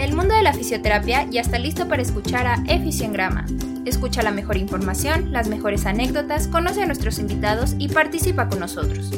El 0.00 0.14
mundo 0.14 0.34
de 0.34 0.42
la 0.42 0.54
fisioterapia 0.54 1.26
ya 1.28 1.42
está 1.42 1.58
listo 1.58 1.86
para 1.86 2.00
escuchar 2.00 2.46
a 2.46 2.54
Eficiengrama. 2.66 3.44
Escucha 3.84 4.22
la 4.22 4.30
mejor 4.30 4.56
información, 4.56 5.30
las 5.30 5.48
mejores 5.48 5.84
anécdotas, 5.84 6.48
conoce 6.48 6.82
a 6.82 6.86
nuestros 6.86 7.18
invitados 7.18 7.74
y 7.78 7.88
participa 7.88 8.48
con 8.48 8.60
nosotros. 8.60 9.10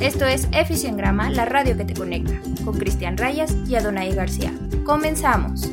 Esto 0.00 0.24
es 0.24 0.48
Eficiengrama, 0.52 1.28
la 1.28 1.44
radio 1.44 1.76
que 1.76 1.84
te 1.84 1.92
conecta, 1.92 2.32
con 2.64 2.78
Cristian 2.78 3.18
Rayas 3.18 3.54
y 3.68 3.74
Adonai 3.74 4.14
García. 4.14 4.50
Comenzamos. 4.82 5.70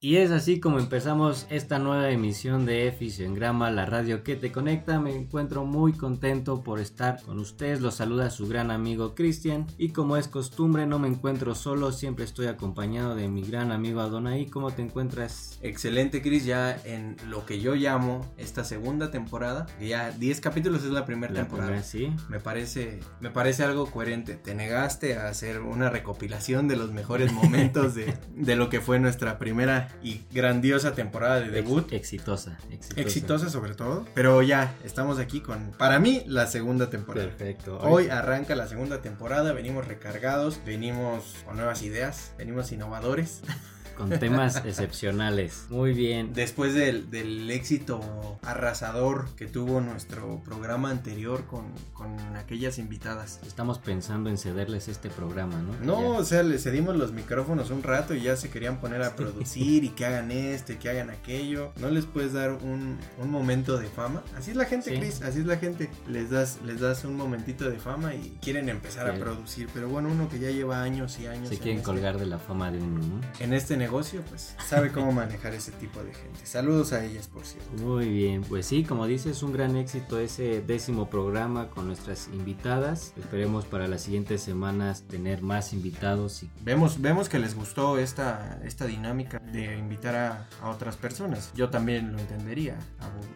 Y 0.00 0.18
es 0.18 0.30
así 0.30 0.60
como 0.60 0.78
empezamos 0.78 1.48
esta 1.50 1.80
nueva 1.80 2.10
emisión 2.10 2.66
de 2.66 2.86
Eficiengrama, 2.86 3.68
la 3.72 3.84
radio 3.84 4.22
que 4.22 4.36
te 4.36 4.52
conecta. 4.52 5.00
Me 5.00 5.12
encuentro 5.12 5.64
muy 5.64 5.92
contento 5.92 6.62
por 6.62 6.78
estar 6.78 7.20
con 7.22 7.40
ustedes. 7.40 7.80
Los 7.80 7.96
saluda 7.96 8.30
su 8.30 8.46
gran 8.46 8.70
amigo 8.70 9.16
Cristian. 9.16 9.66
Y 9.76 9.88
como 9.88 10.16
es 10.16 10.28
costumbre, 10.28 10.86
no 10.86 11.00
me 11.00 11.08
encuentro 11.08 11.56
solo, 11.56 11.90
siempre 11.90 12.26
estoy 12.26 12.46
acompañado 12.46 13.16
de 13.16 13.26
mi 13.26 13.42
gran 13.42 13.72
amigo 13.72 14.00
Adonai. 14.00 14.46
¿Cómo 14.46 14.70
te 14.70 14.82
encuentras? 14.82 15.58
Excelente, 15.62 16.22
Cris. 16.22 16.44
Ya 16.44 16.80
en 16.84 17.16
lo 17.26 17.44
que 17.44 17.58
yo 17.58 17.74
llamo 17.74 18.24
esta 18.36 18.62
segunda 18.62 19.10
temporada, 19.10 19.66
ya 19.80 20.12
10 20.12 20.40
capítulos 20.40 20.84
es 20.84 20.92
la 20.92 21.06
primera 21.06 21.34
temporada. 21.34 21.70
Primera, 21.70 21.84
sí. 21.84 22.12
Me 22.28 22.38
parece, 22.38 23.00
me 23.18 23.30
parece 23.30 23.64
algo 23.64 23.90
coherente. 23.90 24.36
Te 24.36 24.54
negaste 24.54 25.16
a 25.16 25.26
hacer 25.28 25.58
una 25.58 25.90
recopilación 25.90 26.68
de 26.68 26.76
los 26.76 26.92
mejores 26.92 27.32
momentos 27.42 27.96
de, 27.96 28.16
de 28.36 28.54
lo 28.54 28.68
que 28.68 28.80
fue 28.80 29.00
nuestra 29.00 29.38
primera 29.38 29.87
y 30.02 30.22
grandiosa 30.32 30.94
temporada 30.94 31.40
de 31.40 31.50
debut. 31.50 31.92
exitosa, 31.92 32.58
exitosa, 32.70 33.00
exitosa. 33.00 33.50
sobre 33.50 33.74
todo. 33.74 34.06
Pero 34.14 34.42
ya, 34.42 34.74
estamos 34.84 35.18
aquí 35.18 35.40
con, 35.40 35.72
para 35.72 35.98
mí, 35.98 36.22
la 36.26 36.46
segunda 36.46 36.90
temporada. 36.90 37.28
Perfecto. 37.28 37.78
Hoy 37.80 38.08
arranca 38.08 38.54
la 38.54 38.68
segunda 38.68 39.00
temporada, 39.00 39.52
venimos 39.52 39.86
recargados, 39.86 40.60
venimos 40.64 41.36
con 41.44 41.56
nuevas 41.56 41.82
ideas, 41.82 42.32
venimos 42.38 42.72
innovadores. 42.72 43.42
con 43.98 44.10
temas 44.10 44.64
excepcionales. 44.64 45.66
Muy 45.70 45.92
bien. 45.92 46.32
Después 46.32 46.72
del, 46.72 47.10
del, 47.10 47.50
éxito 47.50 48.38
arrasador 48.42 49.28
que 49.34 49.46
tuvo 49.46 49.80
nuestro 49.80 50.40
programa 50.44 50.90
anterior 50.90 51.44
con, 51.46 51.64
con, 51.92 52.16
aquellas 52.36 52.78
invitadas. 52.78 53.40
Estamos 53.46 53.78
pensando 53.78 54.30
en 54.30 54.38
cederles 54.38 54.86
este 54.86 55.10
programa, 55.10 55.60
¿no? 55.60 55.74
No, 55.84 56.12
ya. 56.12 56.18
o 56.20 56.24
sea, 56.24 56.42
les 56.44 56.62
cedimos 56.62 56.96
los 56.96 57.12
micrófonos 57.12 57.70
un 57.70 57.82
rato 57.82 58.14
y 58.14 58.22
ya 58.22 58.36
se 58.36 58.50
querían 58.50 58.78
poner 58.80 59.02
a 59.02 59.16
producir 59.16 59.77
y 59.84 59.90
que 59.90 60.06
hagan 60.06 60.30
esto 60.30 60.72
y 60.72 60.76
que 60.76 60.90
hagan 60.90 61.10
aquello. 61.10 61.72
No 61.80 61.90
les 61.90 62.06
puedes 62.06 62.32
dar 62.32 62.52
un, 62.52 62.98
un 63.18 63.30
momento 63.30 63.78
de 63.78 63.86
fama. 63.86 64.22
Así 64.36 64.50
es 64.50 64.56
la 64.56 64.64
gente, 64.64 64.90
sí. 64.90 64.98
Chris, 64.98 65.22
así 65.22 65.40
es 65.40 65.46
la 65.46 65.56
gente. 65.56 65.90
Les 66.08 66.30
das, 66.30 66.58
les 66.64 66.80
das 66.80 67.04
un 67.04 67.16
momentito 67.16 67.68
de 67.68 67.78
fama 67.78 68.14
y 68.14 68.38
quieren 68.42 68.68
empezar 68.68 69.10
sí. 69.10 69.16
a 69.16 69.22
producir. 69.22 69.68
Pero 69.72 69.88
bueno, 69.88 70.08
uno 70.10 70.28
que 70.28 70.38
ya 70.38 70.50
lleva 70.50 70.82
años 70.82 71.18
y 71.18 71.26
años. 71.26 71.48
Se 71.48 71.56
quieren 71.56 71.78
este, 71.78 71.86
colgar 71.86 72.18
de 72.18 72.26
la 72.26 72.38
fama 72.38 72.70
de 72.70 72.78
uno, 72.78 73.00
¿no? 73.00 73.20
En 73.38 73.52
este 73.52 73.76
negocio, 73.76 74.22
pues 74.28 74.54
sabe 74.66 74.92
cómo 74.92 75.12
manejar 75.12 75.54
ese 75.54 75.72
tipo 75.72 76.02
de 76.02 76.12
gente. 76.14 76.40
Saludos 76.44 76.92
a 76.92 77.04
ellas, 77.04 77.28
por 77.28 77.44
cierto. 77.44 77.70
Muy 77.82 78.08
bien, 78.08 78.42
pues 78.42 78.66
sí, 78.66 78.84
como 78.84 79.06
dices, 79.06 79.42
un 79.42 79.52
gran 79.52 79.76
éxito 79.76 80.18
ese 80.18 80.60
décimo 80.60 81.08
programa 81.08 81.68
con 81.68 81.86
nuestras 81.86 82.28
invitadas. 82.32 83.12
Esperemos 83.18 83.64
para 83.64 83.88
las 83.88 84.02
siguientes 84.02 84.42
semanas 84.42 85.02
tener 85.02 85.42
más 85.42 85.72
invitados. 85.72 86.42
Y... 86.42 86.50
Vemos, 86.62 87.00
vemos 87.00 87.28
que 87.28 87.38
les 87.38 87.54
gustó 87.54 87.98
esta, 87.98 88.60
esta 88.64 88.86
dinámica 88.86 89.38
de 89.38 89.67
invitar 89.76 90.14
a, 90.16 90.46
a 90.62 90.70
otras 90.70 90.96
personas. 90.96 91.52
Yo 91.54 91.68
también 91.70 92.12
lo 92.12 92.18
entendería. 92.18 92.76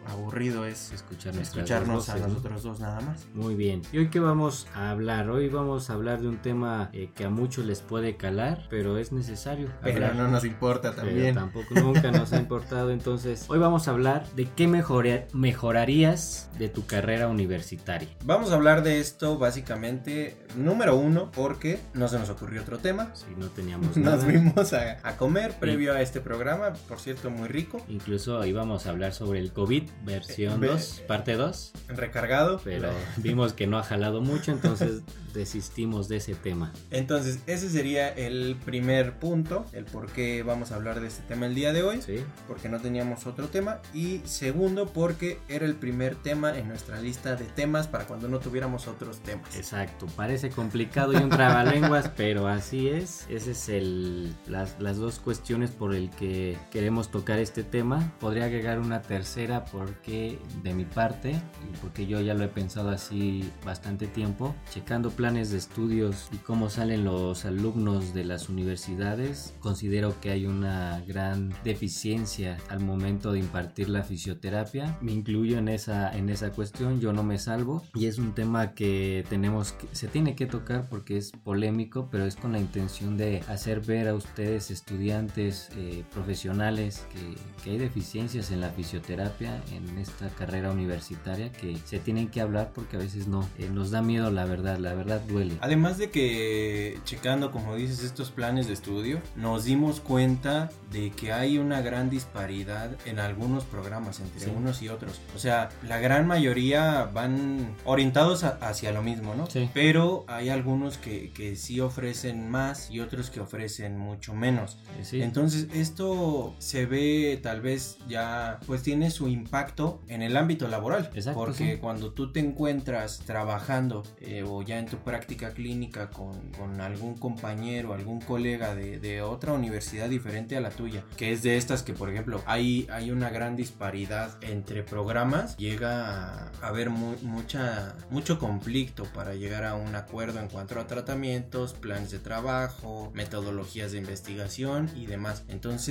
Aburrido 0.07 0.65
es 0.65 0.91
Escuchar 0.91 1.35
escucharnos 1.35 2.07
voces, 2.07 2.21
a 2.21 2.27
nosotros 2.27 2.63
¿no? 2.63 2.69
dos 2.71 2.79
nada 2.79 3.01
más. 3.01 3.25
Muy 3.33 3.55
bien. 3.55 3.81
¿Y 3.91 3.97
hoy 3.99 4.09
qué 4.09 4.19
vamos 4.19 4.67
a 4.75 4.89
hablar? 4.91 5.29
Hoy 5.29 5.49
vamos 5.49 5.89
a 5.89 5.93
hablar 5.93 6.21
de 6.21 6.27
un 6.27 6.37
tema 6.37 6.89
eh, 6.93 7.09
que 7.15 7.25
a 7.25 7.29
muchos 7.29 7.65
les 7.65 7.81
puede 7.81 8.17
calar, 8.17 8.67
pero 8.69 8.97
es 8.97 9.11
necesario. 9.11 9.69
Pero 9.81 9.95
hablar. 10.07 10.15
no 10.15 10.27
nos 10.29 10.45
importa 10.45 10.93
también. 10.95 11.33
Pero 11.35 11.35
tampoco 11.35 11.75
nunca 11.75 12.11
nos 12.11 12.31
ha 12.33 12.37
importado. 12.39 12.91
Entonces, 12.91 13.45
hoy 13.49 13.59
vamos 13.59 13.87
a 13.87 13.91
hablar 13.91 14.27
de 14.35 14.45
qué 14.49 14.67
mejora, 14.67 15.25
mejorarías 15.33 16.49
de 16.57 16.69
tu 16.69 16.85
carrera 16.85 17.27
universitaria. 17.27 18.09
Vamos 18.25 18.51
a 18.51 18.55
hablar 18.55 18.83
de 18.83 18.99
esto 18.99 19.37
básicamente, 19.37 20.37
número 20.55 20.95
uno, 20.95 21.31
porque 21.31 21.79
no 21.93 22.07
se 22.07 22.19
nos 22.19 22.29
ocurrió 22.29 22.61
otro 22.61 22.77
tema. 22.79 23.13
Si 23.15 23.33
no 23.35 23.47
teníamos 23.47 23.95
Nos 23.97 24.05
nada. 24.19 24.25
vimos 24.25 24.73
a, 24.73 24.97
a 25.03 25.17
comer 25.17 25.53
previo 25.59 25.93
a 25.93 26.01
este 26.01 26.21
programa, 26.23 26.73
por 26.87 26.99
cierto, 26.99 27.29
muy 27.29 27.47
rico. 27.47 27.81
Incluso 27.87 28.43
íbamos 28.45 28.87
a 28.87 28.89
hablar 28.89 29.13
sobre 29.13 29.39
el 29.39 29.51
COVID 29.51 29.83
versión 30.03 30.61
2, 30.61 30.99
eh, 30.99 31.03
parte 31.07 31.33
2. 31.35 31.73
Recargado. 31.89 32.61
Pero 32.63 32.89
vimos 33.17 33.53
que 33.53 33.67
no 33.67 33.77
ha 33.77 33.83
jalado 33.83 34.21
mucho, 34.21 34.51
entonces 34.51 35.01
desistimos 35.33 36.07
de 36.07 36.17
ese 36.17 36.35
tema. 36.35 36.71
Entonces, 36.91 37.39
ese 37.47 37.69
sería 37.69 38.09
el 38.09 38.55
primer 38.63 39.19
punto, 39.19 39.65
el 39.73 39.85
por 39.85 40.11
qué 40.11 40.43
vamos 40.43 40.71
a 40.71 40.75
hablar 40.75 40.99
de 41.01 41.07
este 41.07 41.23
tema 41.23 41.45
el 41.45 41.55
día 41.55 41.73
de 41.73 41.83
hoy. 41.83 42.01
Sí. 42.01 42.23
Porque 42.47 42.69
no 42.69 42.79
teníamos 42.79 43.25
otro 43.27 43.47
tema. 43.47 43.79
Y 43.93 44.21
segundo, 44.25 44.87
porque 44.87 45.39
era 45.47 45.65
el 45.65 45.75
primer 45.75 46.15
tema 46.15 46.57
en 46.57 46.67
nuestra 46.67 47.01
lista 47.01 47.35
de 47.35 47.45
temas 47.45 47.87
para 47.87 48.05
cuando 48.05 48.27
no 48.27 48.39
tuviéramos 48.39 48.87
otros 48.87 49.19
temas. 49.19 49.55
Exacto, 49.55 50.05
parece 50.15 50.49
complicado 50.49 51.13
y 51.13 51.17
un 51.17 51.29
trabalenguas, 51.29 52.09
pero 52.15 52.47
así 52.47 52.87
es. 52.87 53.25
Ese 53.29 53.51
es 53.51 53.69
el 53.69 54.33
las, 54.47 54.79
las 54.79 54.97
dos 54.97 55.19
cuestiones 55.19 55.71
por 55.71 55.93
el 55.93 56.09
que 56.17 56.57
queremos 56.71 57.09
tocar 57.11 57.39
este 57.39 57.63
tema. 57.63 58.13
Podría 58.19 58.45
agregar 58.45 58.79
una 58.79 59.01
tercera 59.01 59.65
porque 59.65 60.39
de 60.63 60.73
mi 60.73 60.85
parte, 60.85 61.31
y 61.31 61.77
porque 61.81 62.05
yo 62.05 62.21
ya 62.21 62.33
lo 62.33 62.43
he 62.43 62.47
pensado 62.47 62.89
así 62.89 63.49
bastante 63.65 64.07
tiempo, 64.07 64.55
checando 64.71 65.11
planes 65.11 65.51
de 65.51 65.57
estudios 65.57 66.29
y 66.31 66.37
cómo 66.37 66.69
salen 66.69 67.03
los 67.03 67.45
alumnos 67.45 68.13
de 68.13 68.25
las 68.25 68.49
universidades, 68.49 69.53
considero 69.59 70.19
que 70.21 70.31
hay 70.31 70.45
una 70.45 71.01
gran 71.07 71.53
deficiencia 71.63 72.57
al 72.69 72.79
momento 72.79 73.31
de 73.31 73.39
impartir 73.39 73.89
la 73.89 74.03
fisioterapia. 74.03 74.97
Me 75.01 75.11
incluyo 75.11 75.57
en 75.57 75.67
esa, 75.67 76.15
en 76.15 76.29
esa 76.29 76.51
cuestión, 76.51 76.99
yo 76.99 77.13
no 77.13 77.23
me 77.23 77.37
salvo 77.37 77.83
y 77.93 78.05
es 78.05 78.17
un 78.17 78.33
tema 78.33 78.73
que 78.73 79.25
tenemos 79.29 79.73
que, 79.73 79.87
se 79.93 80.07
tiene 80.07 80.35
que 80.35 80.45
tocar 80.45 80.87
porque 80.89 81.17
es 81.17 81.31
polémico, 81.31 82.07
pero 82.11 82.25
es 82.25 82.35
con 82.35 82.51
la 82.51 82.59
intención 82.59 83.17
de 83.17 83.41
hacer 83.47 83.81
ver 83.81 84.07
a 84.07 84.15
ustedes 84.15 84.71
estudiantes 84.71 85.69
eh, 85.77 86.02
profesionales 86.13 87.05
que, 87.11 87.63
que 87.63 87.71
hay 87.71 87.77
deficiencias 87.77 88.51
en 88.51 88.61
la 88.61 88.69
fisioterapia 88.69 89.61
en 89.71 89.97
esta 89.97 90.29
carrera 90.29 90.71
universitaria 90.71 91.51
que 91.51 91.77
se 91.85 91.99
tienen 91.99 92.29
que 92.29 92.41
hablar 92.41 92.71
porque 92.73 92.97
a 92.97 92.99
veces 92.99 93.27
no 93.27 93.47
eh, 93.57 93.69
nos 93.71 93.91
da 93.91 94.01
miedo 94.01 94.31
la 94.31 94.45
verdad, 94.45 94.77
la 94.77 94.93
verdad 94.93 95.21
duele. 95.21 95.57
Además 95.61 95.97
de 95.97 96.09
que 96.09 96.99
checando 97.05 97.51
como 97.51 97.75
dices 97.75 98.03
estos 98.03 98.31
planes 98.31 98.67
de 98.67 98.73
estudio, 98.73 99.21
nos 99.35 99.65
dimos 99.65 99.99
cuenta 99.99 100.69
de 100.91 101.11
que 101.11 101.33
hay 101.33 101.57
una 101.57 101.81
gran 101.81 102.09
disparidad 102.09 102.91
en 103.05 103.19
algunos 103.19 103.63
programas 103.63 104.19
entre 104.19 104.41
sí. 104.41 104.51
unos 104.55 104.81
y 104.81 104.89
otros. 104.89 105.21
O 105.35 105.39
sea, 105.39 105.69
la 105.87 105.99
gran 105.99 106.27
mayoría 106.27 107.09
van 107.13 107.75
orientados 107.85 108.43
a, 108.43 108.49
hacia 108.61 108.91
lo 108.91 109.01
mismo, 109.01 109.35
¿no? 109.35 109.47
Sí. 109.47 109.69
Pero 109.73 110.25
hay 110.27 110.49
algunos 110.49 110.97
que, 110.97 111.31
que, 111.31 111.55
sí 111.55 111.79
ofrecen 111.79 112.49
más 112.49 112.89
y 112.89 112.99
otros 112.99 113.29
que 113.29 113.39
ofrecen 113.39 113.97
mucho 113.97 114.33
menos. 114.33 114.77
Sí. 115.03 115.21
Entonces, 115.21 115.67
esto 115.93 116.55
se 116.57 116.87
ve 116.87 117.39
tal 117.43 117.61
vez 117.61 117.99
ya, 118.07 118.59
pues 118.65 118.81
tiene 118.81 119.11
su 119.11 119.27
impacto 119.27 120.01
en 120.07 120.23
el 120.23 120.35
ámbito 120.37 120.67
laboral. 120.67 121.11
Exacto, 121.13 121.39
porque 121.39 121.73
sí. 121.73 121.77
cuando 121.79 122.13
tú 122.13 122.31
te 122.31 122.39
encuentras 122.39 123.19
trabajando 123.19 124.01
eh, 124.19 124.43
o 124.43 124.63
ya 124.63 124.79
en 124.79 124.87
tu 124.87 124.97
práctica 124.97 125.51
clínica 125.51 126.09
con, 126.09 126.51
con 126.57 126.81
algún 126.81 127.15
compañero, 127.15 127.93
algún 127.93 128.21
colega 128.21 128.73
de, 128.73 128.99
de, 128.99 129.21
otra 129.21 129.53
universidad 129.53 130.09
diferente 130.09 130.57
a 130.57 130.61
la 130.61 130.71
tuya, 130.71 131.03
que 131.15 131.31
es 131.31 131.43
de 131.43 131.57
estas 131.57 131.83
que, 131.83 131.93
por 131.93 132.09
ejemplo, 132.09 132.41
hay, 132.47 132.87
hay 132.91 133.11
una 133.11 133.29
gran 133.29 133.55
disparidad 133.55 134.35
entre 134.43 134.81
programas, 134.81 135.55
llega 135.57 136.47
a 136.47 136.67
haber 136.67 136.89
mu 136.89 137.13
mucha, 137.21 137.95
mucho 138.09 138.39
conflicto 138.39 139.03
para 139.13 139.35
llegar 139.35 139.63
a 139.63 139.75
un 139.75 139.93
acuerdo 139.93 140.39
en 140.39 140.47
cuanto 140.47 140.79
a 140.79 140.87
tratamientos, 140.87 141.73
planes 141.73 142.09
de 142.09 142.17
trabajo, 142.17 143.11
metodologías 143.13 143.91
de 143.91 143.99
investigación 143.99 144.89
y 144.95 145.05
demás. 145.05 145.43
Entonces, 145.49 145.82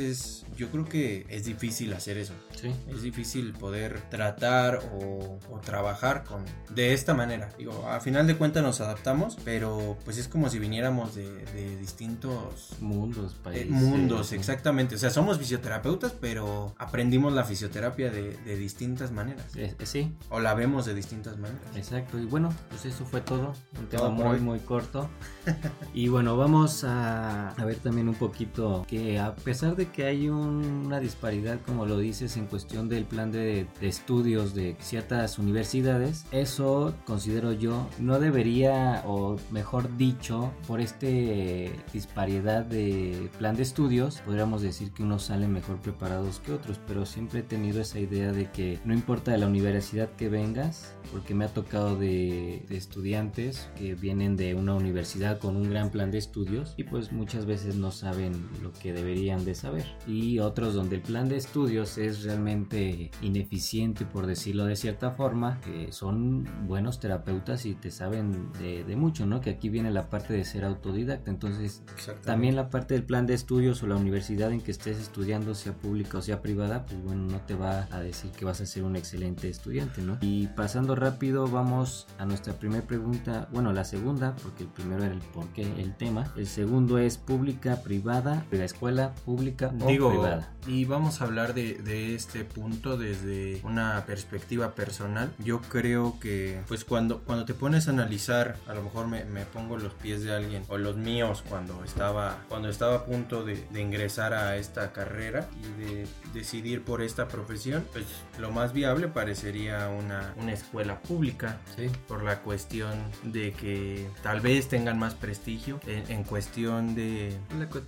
yo 0.56 0.70
creo 0.70 0.84
que 0.84 1.26
es 1.28 1.44
difícil 1.44 1.92
hacer 1.92 2.18
eso. 2.18 2.34
Sí. 2.60 2.72
Es 2.88 3.02
difícil 3.02 3.52
poder 3.52 4.00
tratar 4.10 4.80
o, 4.92 5.38
o 5.50 5.60
trabajar 5.60 6.24
con 6.24 6.44
de 6.74 6.92
esta 6.92 7.14
manera. 7.14 7.48
Digo, 7.58 7.88
a 7.88 8.00
final 8.00 8.26
de 8.26 8.36
cuentas 8.36 8.62
nos 8.62 8.80
adaptamos, 8.80 9.36
pero 9.44 9.96
pues 10.04 10.18
es 10.18 10.28
como 10.28 10.48
si 10.48 10.58
viniéramos 10.58 11.14
de, 11.14 11.44
de 11.46 11.76
distintos 11.76 12.76
mundos, 12.80 13.34
países. 13.42 13.66
Eh, 13.66 13.70
mundos, 13.70 14.28
sí. 14.28 14.36
exactamente. 14.36 14.94
O 14.94 14.98
sea, 14.98 15.10
somos 15.10 15.38
fisioterapeutas, 15.38 16.12
pero 16.12 16.74
aprendimos 16.78 17.32
la 17.32 17.44
fisioterapia 17.44 18.10
de, 18.10 18.36
de 18.36 18.56
distintas 18.56 19.10
maneras. 19.10 19.56
Eh, 19.56 19.74
sí. 19.84 20.12
O 20.28 20.40
la 20.40 20.54
vemos 20.54 20.86
de 20.86 20.94
distintas 20.94 21.38
maneras. 21.38 21.76
Exacto. 21.76 22.18
Y 22.18 22.26
bueno, 22.26 22.54
pues 22.68 22.84
eso 22.84 23.04
fue 23.04 23.20
todo. 23.20 23.54
Un 23.78 23.86
tema 23.86 24.10
muy, 24.10 24.38
muy 24.40 24.60
corto. 24.60 25.08
y 25.94 26.08
bueno, 26.08 26.36
vamos 26.36 26.84
a, 26.84 27.50
a, 27.50 27.64
ver 27.64 27.76
también 27.76 28.08
un 28.08 28.14
poquito 28.14 28.84
que 28.88 29.18
a 29.18 29.34
pesar 29.34 29.76
de 29.76 29.81
de 29.82 29.90
que 29.90 30.06
hay 30.06 30.28
una 30.28 31.00
disparidad, 31.00 31.60
como 31.66 31.86
lo 31.86 31.98
dices, 31.98 32.36
en 32.36 32.46
cuestión 32.46 32.88
del 32.88 33.04
plan 33.04 33.32
de, 33.32 33.66
estudios 33.80 34.54
de 34.54 34.76
ciertas 34.78 35.40
universidades, 35.40 36.24
eso 36.30 36.94
considero 37.04 37.52
yo 37.52 37.88
no 37.98 38.20
debería, 38.20 39.02
o 39.06 39.36
mejor 39.50 39.96
dicho, 39.96 40.52
por 40.68 40.80
este 40.80 41.72
disparidad 41.92 42.64
de 42.64 43.28
plan 43.38 43.56
de 43.56 43.64
estudios, 43.64 44.20
podríamos 44.24 44.62
decir 44.62 44.92
que 44.92 45.02
unos 45.02 45.24
salen 45.24 45.52
mejor 45.52 45.80
preparados 45.80 46.38
que 46.38 46.52
otros, 46.52 46.78
pero 46.86 47.04
siempre 47.04 47.40
he 47.40 47.42
tenido 47.42 47.80
esa 47.80 47.98
idea 47.98 48.30
de 48.30 48.50
que 48.52 48.78
no 48.84 48.94
importa 48.94 49.32
de 49.32 49.38
la 49.38 49.48
universidad 49.48 50.10
que 50.12 50.28
vengas, 50.28 50.94
porque 51.10 51.34
me 51.34 51.44
ha 51.44 51.48
tocado 51.48 51.96
de, 51.96 52.64
de 52.68 52.76
estudiantes 52.76 53.68
que 53.76 53.94
vienen 53.94 54.36
de 54.36 54.54
una 54.54 54.74
universidad 54.74 55.40
con 55.40 55.56
un 55.56 55.68
gran 55.68 55.90
plan 55.90 56.12
de 56.12 56.18
estudios 56.18 56.74
y 56.76 56.84
pues 56.84 57.10
muchas 57.10 57.46
veces 57.46 57.74
no 57.74 57.90
saben 57.90 58.48
lo 58.62 58.72
que 58.72 58.92
deberían 58.92 59.44
de 59.44 59.54
saber. 59.62 59.86
Y 60.06 60.40
otros 60.40 60.74
donde 60.74 60.96
el 60.96 61.02
plan 61.02 61.28
de 61.28 61.36
estudios 61.36 61.96
es 61.96 62.24
realmente 62.24 63.10
ineficiente, 63.22 64.04
por 64.04 64.26
decirlo 64.26 64.64
de 64.64 64.76
cierta 64.76 65.12
forma, 65.12 65.60
que 65.60 65.92
son 65.92 66.48
buenos 66.66 66.98
terapeutas 66.98 67.64
y 67.64 67.74
te 67.74 67.90
saben 67.90 68.52
de, 68.58 68.84
mucho, 68.96 69.24
¿no? 69.24 69.40
Que 69.40 69.50
aquí 69.50 69.68
viene 69.68 69.90
la 69.90 70.10
parte 70.10 70.34
de 70.34 70.44
ser 70.44 70.64
autodidacta. 70.64 71.30
Entonces, 71.30 71.82
también 72.24 72.56
la 72.56 72.70
parte 72.70 72.94
del 72.94 73.04
plan 73.04 73.26
de 73.26 73.34
estudios 73.34 73.82
o 73.82 73.86
la 73.86 73.96
universidad 73.96 74.52
en 74.52 74.60
que 74.60 74.72
estés 74.72 74.98
estudiando, 74.98 75.54
sea 75.54 75.72
pública 75.72 76.18
o 76.18 76.22
sea 76.22 76.42
privada, 76.42 76.84
pues 76.84 77.02
bueno, 77.02 77.22
no 77.24 77.40
te 77.40 77.54
va 77.54 77.88
a 77.90 78.00
decir 78.00 78.30
que 78.32 78.44
vas 78.44 78.60
a 78.60 78.66
ser 78.66 78.82
un 78.82 78.96
excelente 78.96 79.48
estudiante, 79.48 80.02
¿no? 80.02 80.18
Y 80.20 80.48
pasando 80.48 80.94
rápido, 80.96 81.46
vamos 81.46 82.06
a 82.18 82.26
nuestra 82.26 82.54
primera 82.54 82.86
pregunta, 82.86 83.48
bueno, 83.52 83.72
la 83.72 83.84
segunda, 83.84 84.34
porque 84.42 84.64
el 84.64 84.68
primero 84.70 85.04
era 85.04 85.14
el 85.14 85.20
por 85.20 85.46
qué, 85.48 85.62
el 85.80 85.94
tema. 85.96 86.32
El 86.36 86.46
segundo 86.46 86.98
es 86.98 87.16
pública, 87.16 87.76
privada, 87.82 88.44
la 88.50 88.64
escuela 88.64 89.14
pública 89.24 89.51
o 89.60 89.86
privada. 89.86 90.52
Y 90.66 90.84
vamos 90.84 91.20
a 91.20 91.24
hablar 91.24 91.54
de, 91.54 91.74
de, 91.74 92.14
este 92.14 92.44
punto 92.44 92.96
desde 92.96 93.60
una 93.64 94.04
perspectiva 94.06 94.74
personal. 94.76 95.32
Yo 95.38 95.60
creo 95.60 96.20
que, 96.20 96.60
pues 96.68 96.84
cuando, 96.84 97.20
cuando 97.20 97.44
te 97.44 97.54
pones 97.54 97.88
a 97.88 97.90
analizar, 97.90 98.56
a 98.68 98.74
lo 98.74 98.82
mejor 98.82 99.08
me, 99.08 99.24
me 99.24 99.44
pongo 99.44 99.76
los 99.76 99.92
pies 99.94 100.22
de 100.22 100.32
alguien 100.32 100.62
o 100.68 100.78
los 100.78 100.96
míos 100.96 101.42
cuando 101.48 101.82
estaba, 101.84 102.38
cuando 102.48 102.68
estaba 102.68 102.94
a 102.94 103.04
punto 103.04 103.44
de, 103.44 103.66
de 103.70 103.80
ingresar 103.80 104.34
a 104.34 104.56
esta 104.56 104.92
carrera 104.92 105.48
y 105.60 105.82
de 105.82 106.06
decidir 106.32 106.84
por 106.84 107.02
esta 107.02 107.26
profesión, 107.26 107.84
pues 107.92 108.04
lo 108.38 108.52
más 108.52 108.72
viable 108.72 109.08
parecería 109.08 109.88
una, 109.88 110.32
una 110.40 110.52
escuela 110.52 111.00
pública. 111.00 111.58
Sí. 111.76 111.90
Por 112.06 112.22
la 112.22 112.40
cuestión 112.40 112.92
de 113.24 113.52
que 113.52 114.08
tal 114.22 114.40
vez 114.40 114.68
tengan 114.68 114.98
más 114.98 115.14
prestigio 115.14 115.80
en, 115.86 116.08
en 116.10 116.22
cuestión 116.22 116.94
de... 116.94 117.36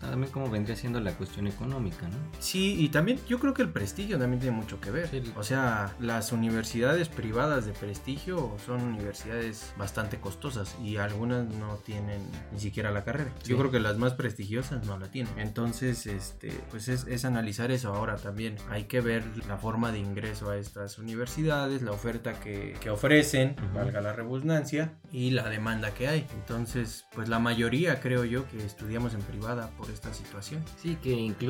También 0.00 0.32
como 0.32 0.50
vendría 0.50 0.76
siendo 0.76 1.00
la 1.00 1.12
cuestión 1.12 1.46
económica, 1.54 2.08
¿no? 2.08 2.16
Sí, 2.38 2.76
y 2.78 2.88
también 2.88 3.18
yo 3.28 3.38
creo 3.38 3.54
que 3.54 3.62
el 3.62 3.70
prestigio 3.70 4.18
también 4.18 4.40
tiene 4.40 4.56
mucho 4.56 4.80
que 4.80 4.90
ver. 4.90 5.10
O 5.36 5.42
sea, 5.42 5.94
las 6.00 6.32
universidades 6.32 7.08
privadas 7.08 7.66
de 7.66 7.72
prestigio 7.72 8.56
son 8.64 8.82
universidades 8.82 9.72
bastante 9.78 10.18
costosas 10.18 10.76
y 10.82 10.96
algunas 10.96 11.46
no 11.46 11.76
tienen 11.76 12.20
ni 12.52 12.60
siquiera 12.60 12.90
la 12.90 13.04
carrera. 13.04 13.32
Yo 13.44 13.56
creo 13.58 13.70
que 13.70 13.80
las 13.80 13.98
más 13.98 14.14
prestigiosas 14.14 14.86
no 14.86 14.98
la 14.98 15.10
tienen. 15.10 15.38
Entonces, 15.38 16.06
este, 16.06 16.52
pues 16.70 16.88
es, 16.88 17.24
analizar 17.24 17.70
eso 17.70 17.94
ahora 17.94 18.16
también. 18.16 18.56
Hay 18.70 18.84
que 18.84 19.00
ver 19.00 19.24
la 19.48 19.56
forma 19.56 19.92
de 19.92 19.98
ingreso 19.98 20.50
a 20.50 20.56
estas 20.56 20.98
universidades, 20.98 21.82
la 21.82 21.92
oferta 21.92 22.40
que, 22.40 22.74
ofrecen, 22.90 23.56
valga 23.74 24.00
la 24.00 24.12
redundancia, 24.12 24.94
y 25.12 25.30
la 25.30 25.48
demanda 25.48 25.94
que 25.94 26.08
hay. 26.08 26.26
Entonces, 26.34 27.06
pues 27.14 27.28
la 27.28 27.38
mayoría 27.38 28.00
creo 28.00 28.24
yo 28.24 28.48
que 28.48 28.64
estudiamos 28.64 29.14
en 29.14 29.20
privada 29.22 29.70
por 29.78 29.90
esta 29.90 30.12
situación. 30.12 30.62
Sí, 30.82 30.96
que 30.96 31.10
incluso 31.10 31.43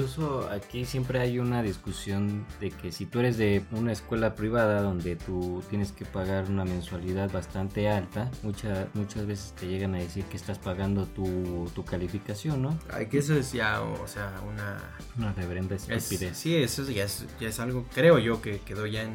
aquí 0.50 0.84
siempre 0.84 1.20
hay 1.20 1.38
una 1.38 1.62
discusión 1.62 2.46
de 2.60 2.70
que 2.70 2.92
si 2.92 3.06
tú 3.06 3.20
eres 3.20 3.36
de 3.36 3.64
una 3.72 3.92
escuela 3.92 4.34
privada 4.34 4.82
donde 4.82 5.16
tú 5.16 5.62
tienes 5.70 5.92
que 5.92 6.04
pagar 6.04 6.46
una 6.48 6.64
mensualidad 6.64 7.30
bastante 7.30 7.88
alta, 7.88 8.30
muchas 8.42 8.88
muchas 8.94 9.26
veces 9.26 9.54
te 9.58 9.66
llegan 9.66 9.94
a 9.94 9.98
decir 9.98 10.24
que 10.24 10.36
estás 10.36 10.58
pagando 10.58 11.06
tu, 11.06 11.70
tu 11.74 11.84
calificación, 11.84 12.62
¿no? 12.62 12.78
Ay, 12.92 13.06
que 13.06 13.18
eso 13.18 13.34
es 13.34 13.52
ya, 13.52 13.82
o 13.82 14.06
sea, 14.06 14.40
una... 14.46 14.82
Una 15.16 15.32
reverenda 15.32 15.76
estupidez. 15.76 16.36
sí, 16.36 16.56
eso 16.56 16.82
ya 16.90 17.04
es, 17.04 17.26
ya 17.40 17.48
es 17.48 17.60
algo, 17.60 17.86
creo 17.94 18.18
yo, 18.18 18.42
que 18.42 18.60
quedó 18.60 18.86
ya 18.86 19.02
en, 19.02 19.14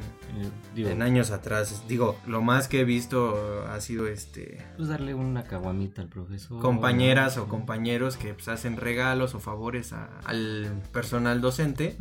en 0.75 1.01
años 1.01 1.31
atrás. 1.31 1.83
Digo, 1.87 2.17
lo 2.25 2.41
más 2.41 2.67
que 2.67 2.81
he 2.81 2.83
visto 2.85 3.65
ha 3.67 3.79
sido 3.81 4.07
este... 4.07 4.65
Pues 4.77 4.89
darle 4.89 5.13
una 5.13 5.43
caguamita 5.43 6.01
al 6.01 6.07
profesor. 6.07 6.61
Compañeras 6.61 7.37
o 7.37 7.47
compañeros 7.47 8.17
que 8.17 8.33
pues, 8.33 8.47
hacen 8.47 8.77
regalos 8.77 9.35
o 9.35 9.39
favores 9.39 9.93
al 9.93 10.68
personal 10.91 11.41
docente, 11.41 11.95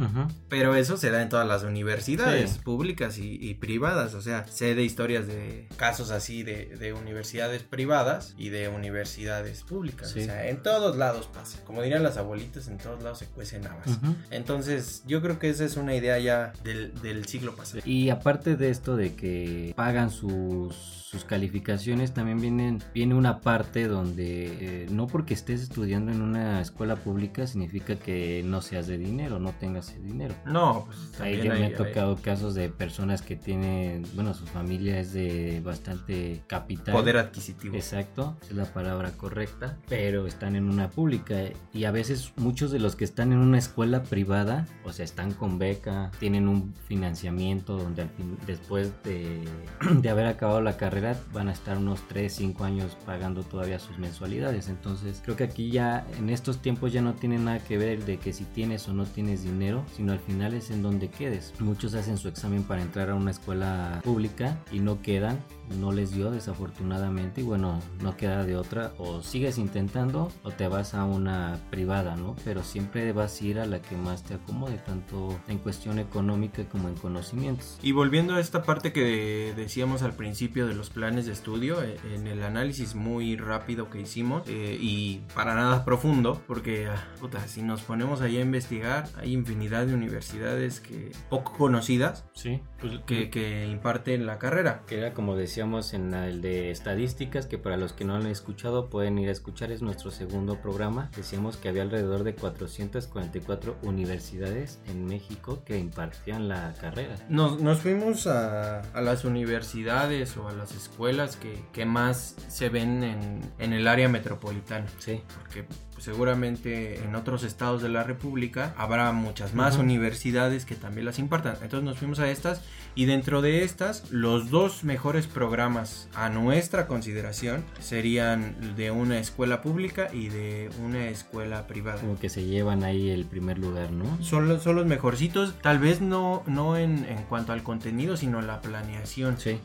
pero 0.48 0.74
eso 0.74 0.96
se 0.96 1.10
da 1.10 1.22
en 1.22 1.28
todas 1.28 1.46
las 1.46 1.62
universidades 1.62 2.58
públicas 2.58 3.18
y, 3.18 3.54
privadas, 3.54 4.14
o 4.14 4.22
sea, 4.22 4.46
sé 4.46 4.74
de 4.74 4.84
historias 4.84 5.26
de 5.26 5.68
casos 5.76 6.10
así 6.10 6.42
de, 6.42 6.94
universidades 6.98 7.62
privadas 7.62 8.34
y 8.38 8.48
de 8.48 8.68
universidades 8.68 9.62
públicas, 9.62 10.14
o 10.16 10.20
sea, 10.20 10.48
en 10.48 10.62
todos 10.62 10.96
lados 10.96 11.28
pasa, 11.32 11.62
como 11.64 11.82
dirían 11.82 12.02
las 12.02 12.16
abuelitas, 12.16 12.68
en 12.68 12.78
todos 12.78 13.02
lados 13.02 13.18
se 13.18 13.26
cuecen 13.26 13.66
habas. 13.66 13.98
Entonces, 14.30 15.02
yo 15.06 15.22
creo 15.22 15.38
que 15.38 15.50
esa 15.50 15.64
es 15.64 15.76
una 15.76 15.94
idea 15.94 16.18
ya 16.18 16.52
del, 16.64 16.94
del 17.00 17.26
siglo 17.26 17.54
pasado. 17.56 17.82
Y 17.84 18.10
aparte 18.10 18.56
de 18.56 18.70
esto 18.70 18.96
de 18.96 19.14
que 19.14 19.72
pagan 19.76 20.10
sus 20.10 20.98
sus 21.10 21.24
calificaciones 21.24 22.12
también 22.12 22.38
vienen, 22.38 22.82
viene 22.92 23.14
una 23.14 23.40
parte 23.40 23.88
donde 23.88 24.82
eh, 24.82 24.86
no 24.90 25.06
porque 25.06 25.32
estés 25.32 25.62
estudiando 25.62 26.12
en 26.12 26.20
una 26.20 26.60
escuela 26.60 26.96
pública 26.96 27.46
significa 27.46 27.96
que 27.96 28.42
no 28.44 28.57
seas 28.60 28.86
de 28.86 28.98
dinero, 28.98 29.38
no 29.38 29.52
tengas 29.52 29.92
el 29.94 30.04
dinero. 30.04 30.34
No, 30.46 30.86
pues 30.86 31.20
ahí 31.20 31.42
ya 31.42 31.54
me 31.54 31.66
ha 31.66 31.76
tocado 31.76 32.16
casos 32.16 32.54
de 32.54 32.68
personas 32.68 33.22
que 33.22 33.36
tienen, 33.36 34.04
bueno, 34.14 34.34
su 34.34 34.46
familia 34.46 34.98
es 35.00 35.12
de 35.12 35.60
bastante 35.64 36.42
capital. 36.46 36.94
Poder 36.94 37.16
adquisitivo. 37.16 37.74
Exacto, 37.74 38.36
es 38.42 38.52
la 38.52 38.66
palabra 38.66 39.10
correcta, 39.12 39.78
pero 39.88 40.26
están 40.26 40.56
en 40.56 40.68
una 40.68 40.90
pública 40.90 41.36
y 41.72 41.84
a 41.84 41.90
veces 41.90 42.32
muchos 42.36 42.70
de 42.70 42.78
los 42.78 42.96
que 42.96 43.04
están 43.04 43.32
en 43.32 43.38
una 43.38 43.58
escuela 43.58 44.02
privada, 44.02 44.66
o 44.84 44.92
sea, 44.92 45.04
están 45.04 45.32
con 45.32 45.58
beca, 45.58 46.10
tienen 46.18 46.48
un 46.48 46.74
financiamiento 46.86 47.76
donde 47.76 48.08
después 48.46 48.92
de, 49.04 49.42
de 50.00 50.10
haber 50.10 50.26
acabado 50.26 50.60
la 50.60 50.76
carrera, 50.76 51.16
van 51.32 51.48
a 51.48 51.52
estar 51.52 51.76
unos 51.78 52.06
3, 52.08 52.32
5 52.32 52.64
años 52.64 52.96
pagando 53.06 53.42
todavía 53.42 53.78
sus 53.78 53.98
mensualidades. 53.98 54.68
Entonces 54.68 55.20
creo 55.24 55.36
que 55.36 55.44
aquí 55.44 55.70
ya 55.70 56.06
en 56.18 56.30
estos 56.30 56.58
tiempos 56.58 56.92
ya 56.92 57.02
no 57.02 57.14
tiene 57.14 57.38
nada 57.38 57.58
que 57.58 57.78
ver 57.78 58.04
de 58.04 58.18
que 58.18 58.32
si 58.32 58.44
tienes 58.54 58.88
o 58.88 58.92
no 58.92 59.04
tienes 59.04 59.42
dinero, 59.42 59.84
sino 59.96 60.12
al 60.12 60.20
final 60.20 60.54
es 60.54 60.70
en 60.70 60.82
donde 60.82 61.08
quedes. 61.08 61.52
Muchos 61.60 61.94
hacen 61.94 62.18
su 62.18 62.28
examen 62.28 62.62
para 62.62 62.82
entrar 62.82 63.10
a 63.10 63.14
una 63.14 63.30
escuela 63.30 64.00
pública 64.04 64.58
y 64.72 64.80
no 64.80 65.00
quedan 65.02 65.38
no 65.76 65.92
les 65.92 66.12
dio 66.12 66.30
desafortunadamente 66.30 67.40
y 67.40 67.44
bueno, 67.44 67.80
no 68.02 68.16
queda 68.16 68.44
de 68.44 68.56
otra 68.56 68.92
o 68.98 69.22
sigues 69.22 69.58
intentando 69.58 70.30
o 70.42 70.50
te 70.50 70.68
vas 70.68 70.94
a 70.94 71.04
una 71.04 71.58
privada, 71.70 72.16
¿no? 72.16 72.36
Pero 72.44 72.62
siempre 72.62 73.12
vas 73.12 73.40
a 73.40 73.44
ir 73.44 73.58
a 73.58 73.66
la 73.66 73.80
que 73.80 73.96
más 73.96 74.22
te 74.22 74.34
acomode, 74.34 74.78
tanto 74.78 75.38
en 75.48 75.58
cuestión 75.58 75.98
económica 75.98 76.64
como 76.64 76.88
en 76.88 76.94
conocimientos. 76.94 77.78
Y 77.82 77.92
volviendo 77.92 78.34
a 78.34 78.40
esta 78.40 78.62
parte 78.62 78.92
que 78.92 79.52
decíamos 79.56 80.02
al 80.02 80.14
principio 80.14 80.66
de 80.66 80.74
los 80.74 80.90
planes 80.90 81.26
de 81.26 81.32
estudio, 81.32 81.82
eh, 81.82 81.96
en 82.14 82.26
el 82.26 82.42
análisis 82.42 82.94
muy 82.94 83.36
rápido 83.36 83.90
que 83.90 84.00
hicimos 84.00 84.42
eh, 84.46 84.78
y 84.80 85.20
para 85.34 85.54
nada 85.54 85.84
profundo, 85.84 86.40
porque 86.46 86.86
ah, 86.86 87.08
puta, 87.20 87.46
si 87.46 87.62
nos 87.62 87.82
ponemos 87.82 88.20
ahí 88.20 88.37
investigar, 88.40 89.08
hay 89.16 89.32
infinidad 89.32 89.86
de 89.86 89.94
universidades 89.94 90.80
que 90.80 91.12
poco 91.28 91.52
conocidas. 91.56 92.24
Sí, 92.34 92.60
pues, 92.80 93.00
que, 93.06 93.30
que 93.30 93.66
imparten 93.66 94.26
la 94.26 94.38
carrera. 94.38 94.82
Que 94.86 94.98
era 94.98 95.14
como 95.14 95.36
decía 95.36 95.66
en 95.92 96.14
el 96.14 96.40
de 96.40 96.70
estadísticas, 96.70 97.46
que 97.46 97.58
para 97.58 97.76
los 97.76 97.92
que 97.92 98.04
no 98.04 98.14
han 98.14 98.26
escuchado 98.26 98.88
pueden 98.88 99.18
ir 99.18 99.28
a 99.28 99.32
escuchar, 99.32 99.72
es 99.72 99.82
nuestro 99.82 100.10
segundo 100.10 100.60
programa. 100.60 101.10
Decíamos 101.16 101.56
que 101.56 101.68
había 101.68 101.82
alrededor 101.82 102.24
de 102.24 102.34
444 102.34 103.76
universidades 103.82 104.80
en 104.86 105.06
México 105.06 105.62
que 105.64 105.78
impartían 105.78 106.48
la 106.48 106.74
carrera. 106.80 107.16
Nos, 107.28 107.60
nos 107.60 107.80
fuimos 107.80 108.26
a, 108.26 108.80
a, 108.80 109.00
las 109.00 109.24
universidades 109.24 110.36
o 110.36 110.48
a 110.48 110.52
las 110.52 110.74
escuelas 110.74 111.36
que, 111.36 111.62
que 111.72 111.84
más 111.84 112.36
se 112.48 112.68
ven 112.68 113.02
en, 113.02 113.40
en, 113.58 113.72
el 113.72 113.88
área 113.88 114.08
metropolitana. 114.08 114.86
Sí. 114.98 115.20
Porque 115.38 115.64
pues, 115.64 116.04
seguramente 116.04 117.02
en 117.02 117.14
otros 117.14 117.42
estados 117.42 117.82
de 117.82 117.88
la 117.88 118.04
República 118.04 118.74
habrá 118.76 119.10
muchas 119.12 119.54
más 119.54 119.76
universidades 119.76 120.64
que 120.64 120.76
también 120.76 121.06
las 121.06 121.18
impartan. 121.18 121.56
Entonces 121.62 121.82
nos 121.82 121.98
fuimos 121.98 122.20
a 122.20 122.30
estas 122.30 122.62
y 122.94 123.04
dentro 123.04 123.42
de 123.42 123.62
estas 123.62 124.10
los 124.10 124.50
dos 124.50 124.82
mejores 124.82 125.26
programas 125.26 126.08
a 126.14 126.30
nuestra 126.30 126.88
consideración 126.88 127.64
serían 127.78 128.74
de 128.76 128.90
una 128.90 129.18
escuela 129.20 129.62
pública 129.62 130.08
y 130.12 130.28
de 130.28 130.68
una 130.84 131.08
escuela 131.08 131.66
privada. 131.66 132.00
Como 132.00 132.18
que 132.18 132.28
se 132.28 132.44
llevan 132.44 132.82
ahí 132.82 133.10
el 133.10 133.24
primer 133.24 133.58
lugar, 133.58 133.92
¿no? 133.92 134.04
Son 134.22 134.48
los, 134.48 134.62
son 134.64 134.74
los 134.76 134.86
mejorcitos, 134.86 135.54
tal 135.62 135.78
vez 135.78 136.00
no, 136.00 136.42
no 136.46 136.76
en, 136.76 137.04
en 137.04 137.22
cuanto 137.28 137.52
al 137.52 137.62
contenido, 137.62 138.16
sino 138.16 138.40
la 138.42 138.60
planeación. 138.60 139.38
Sí 139.38 139.60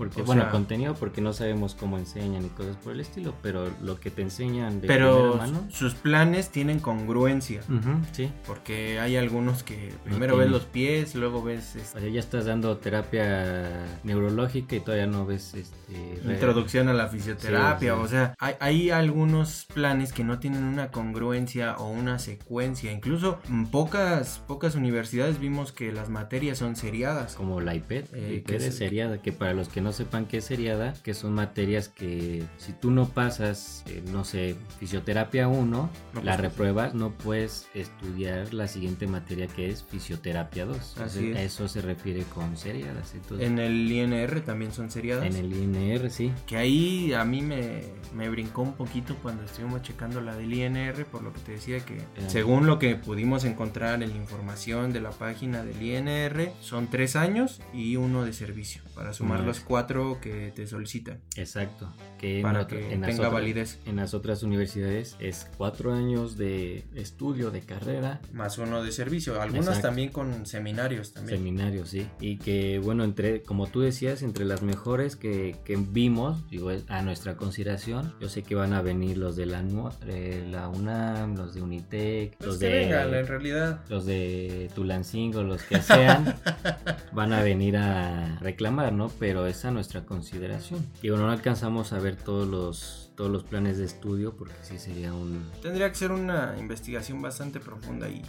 Porque, 0.00 0.22
O 0.22 0.24
bueno, 0.24 0.42
sea- 0.42 0.50
contenido 0.50 0.94
porque 0.94 1.20
no 1.20 1.34
sabemos 1.34 1.74
cómo 1.74 1.98
enseñan 1.98 2.42
y 2.46 2.48
cosas 2.48 2.76
por 2.76 2.94
el 2.94 3.00
estilo, 3.00 3.34
pero 3.42 3.68
lo 3.82 4.00
que 4.00 4.10
te 4.10 4.22
enseñan 4.22 4.80
de 4.80 4.88
Pero 4.88 5.34
mano. 5.36 5.66
sus 5.70 5.92
planes 5.94 6.48
tienen 6.48 6.80
congruencia. 6.80 7.60
Ujú, 7.68 8.00
sí. 8.12 8.32
Porque 8.46 8.98
hay 8.98 9.16
algunos 9.16 9.62
que 9.62 9.92
primero 10.04 10.38
ves 10.38 10.48
los 10.50 10.64
pies, 10.64 11.14
luego 11.14 11.42
ves 11.42 11.76
este, 11.76 11.98
O 11.98 12.00
sea, 12.00 12.08
ya 12.10 12.18
estás 12.18 12.46
dando 12.46 12.78
terapia 12.78 13.84
neurológica 14.04 14.76
y 14.76 14.80
todavía 14.80 15.06
no 15.06 15.26
ves 15.26 15.52
este 15.54 16.20
re- 16.24 16.32
introducción 16.34 16.88
a 16.88 16.94
la 16.94 17.08
fisioterapia. 17.08 17.92
Sí, 17.92 17.98
sí. 17.98 18.04
O 18.04 18.08
sea, 18.08 18.34
hay, 18.38 18.54
hay 18.60 18.90
algunos 18.90 19.66
planes 19.74 20.12
que 20.14 20.24
no 20.24 20.38
tienen 20.38 20.64
una 20.64 20.90
congruencia 20.90 21.76
o 21.76 21.90
una 21.90 22.18
secuencia. 22.18 22.90
Incluso 22.92 23.38
en 23.48 23.66
pocas, 23.66 24.40
pocas 24.46 24.74
universidades 24.76 25.38
vimos 25.38 25.72
que 25.72 25.92
las 25.92 26.08
materias 26.08 26.58
son 26.58 26.76
seriadas. 26.76 27.34
como 27.34 27.60
la 27.60 27.74
IPED, 27.74 28.04
Eh, 28.14 28.42
que 28.46 28.56
es 28.56 28.64
es- 28.64 28.76
seriada, 28.76 29.18
que 29.20 29.32
para 29.32 29.52
los 29.52 29.68
que 29.68 29.80
no 29.80 29.89
sepan 29.92 30.26
qué 30.26 30.38
es 30.38 30.44
seriada, 30.44 30.94
que 31.02 31.14
son 31.14 31.32
materias 31.34 31.88
que 31.88 32.44
si 32.58 32.72
tú 32.72 32.90
no 32.90 33.08
pasas, 33.08 33.84
eh, 33.86 34.02
no 34.10 34.24
sé, 34.24 34.56
fisioterapia 34.78 35.48
1, 35.48 35.90
No 36.14 36.22
la 36.22 36.36
repruebas, 36.36 36.94
no 36.94 37.10
puedes 37.12 37.68
estudiar 37.74 38.52
la 38.54 38.68
siguiente 38.68 39.06
materia 39.06 39.46
que 39.46 39.68
es 39.68 39.82
fisioterapia 39.84 40.66
2. 40.66 40.76
Así 40.76 40.92
Entonces, 40.96 41.22
es. 41.24 41.36
A 41.36 41.42
eso 41.42 41.68
se 41.68 41.80
refiere 41.82 42.22
con 42.34 42.56
seriadas. 42.56 43.14
Entonces, 43.14 43.46
En 43.46 43.58
el 43.58 43.90
INR 43.90 44.40
también 44.42 44.72
son 44.72 44.90
seriadas. 44.90 45.24
en 45.26 45.36
el 45.36 45.52
INR, 45.52 46.10
sí. 46.10 46.32
Que 46.46 46.56
ahí 46.56 47.12
a 47.12 47.24
mí 47.24 47.42
me, 47.42 47.82
me 48.14 48.28
brincó 48.28 48.62
un 48.62 48.74
poquito 48.74 49.16
cuando 49.22 49.44
estuvimos 49.44 49.82
checando 49.82 50.20
la 50.20 50.34
del 50.36 50.52
INR, 50.52 51.04
por 51.06 51.22
lo 51.22 51.32
que 51.32 51.40
te 51.40 51.52
decía 51.52 51.80
que 51.80 52.00
según 52.28 52.66
lo 52.66 52.78
que 52.78 52.96
pudimos 52.96 53.44
encontrar 53.44 54.02
en 54.02 54.10
la 54.10 54.16
información 54.16 54.92
de 54.92 55.00
la 55.00 55.10
página 55.10 55.62
del 55.64 55.80
INR, 55.82 56.52
son 56.60 56.88
tres 56.88 57.16
años 57.16 57.60
y 57.72 57.96
uno 57.96 58.24
de 58.24 58.32
servicio, 58.32 58.82
para 58.94 59.12
sumar 59.12 59.40
los 59.40 59.60
cuatro 59.60 59.79
que 60.20 60.52
te 60.54 60.66
solicitan, 60.66 61.20
Exacto. 61.36 61.92
Que 62.18 62.36
en 62.38 62.42
para 62.42 62.60
otra- 62.62 62.78
que 62.78 62.92
en 62.92 63.00
tenga 63.02 63.14
otras- 63.14 63.32
validez. 63.32 63.78
En 63.86 63.96
las 63.96 64.12
otras 64.14 64.42
universidades 64.42 65.16
es 65.20 65.48
cuatro 65.56 65.92
años 65.94 66.36
de 66.36 66.84
estudio, 66.94 67.50
de 67.50 67.60
carrera, 67.62 68.20
Más 68.32 68.58
uno 68.58 68.82
de 68.82 68.92
servicio, 68.92 69.40
algunas 69.40 69.66
Exacto. 69.68 69.88
también 69.88 70.10
con 70.10 70.44
seminarios 70.46 71.12
también. 71.12 71.38
Seminarios, 71.38 71.88
sí. 71.88 72.06
Y 72.20 72.36
que, 72.36 72.78
bueno, 72.78 73.04
entre, 73.04 73.42
como 73.42 73.66
tú 73.68 73.80
decías, 73.80 74.22
entre 74.22 74.44
las 74.44 74.62
mejores 74.62 75.16
que, 75.16 75.56
que 75.64 75.76
vimos, 75.76 76.48
digo, 76.50 76.70
a 76.88 77.02
nuestra 77.02 77.36
consideración, 77.36 78.12
yo 78.20 78.28
sé 78.28 78.42
que 78.42 78.54
van 78.54 78.72
a 78.74 78.82
venir 78.82 79.16
los 79.16 79.36
de 79.36 79.46
la, 79.46 79.64
eh, 80.06 80.46
la 80.50 80.68
UNAM, 80.68 81.36
los 81.36 81.54
de 81.54 81.62
Unitec, 81.62 82.36
Pues 82.36 82.46
los 82.48 82.58
que 82.58 82.66
de... 82.66 82.72
vengan, 82.80 83.14
en 83.14 83.26
realidad. 83.26 83.80
Los 83.88 84.04
de 84.06 84.70
Tulancingo, 84.74 85.42
los 85.42 85.62
que 85.62 85.80
sean, 85.80 86.34
van 87.12 87.32
a 87.32 87.42
venir 87.42 87.76
a 87.76 88.38
reclamar, 88.40 88.92
¿no? 88.92 89.08
Pero 89.18 89.46
esa 89.46 89.69
es 89.70 89.74
nuestra 89.74 90.04
consideración. 90.04 90.86
Digo, 91.02 91.16
no 91.16 91.30
alcanzamos 91.30 91.92
a 91.92 91.98
ver 91.98 92.16
todos 92.16 92.46
los, 92.46 93.09
todos 93.20 93.30
los 93.30 93.44
planes 93.44 93.76
de 93.76 93.84
estudio 93.84 94.34
porque 94.34 94.54
sí 94.62 94.78
sería 94.78 95.12
un... 95.12 95.44
Tendría 95.60 95.90
que 95.90 95.94
ser 95.94 96.10
una 96.10 96.56
investigación 96.58 97.20
bastante 97.20 97.60
profunda 97.60 98.08
y 98.08 98.22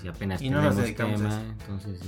Si 0.00 0.08
apenas 0.08 0.40
Y 0.40 0.48
no 0.48 0.62
nos 0.62 0.74
dedicamos 0.74 1.20
a 1.20 1.28
tema, 1.28 1.42
eso. 1.42 1.50
entonces 1.50 2.00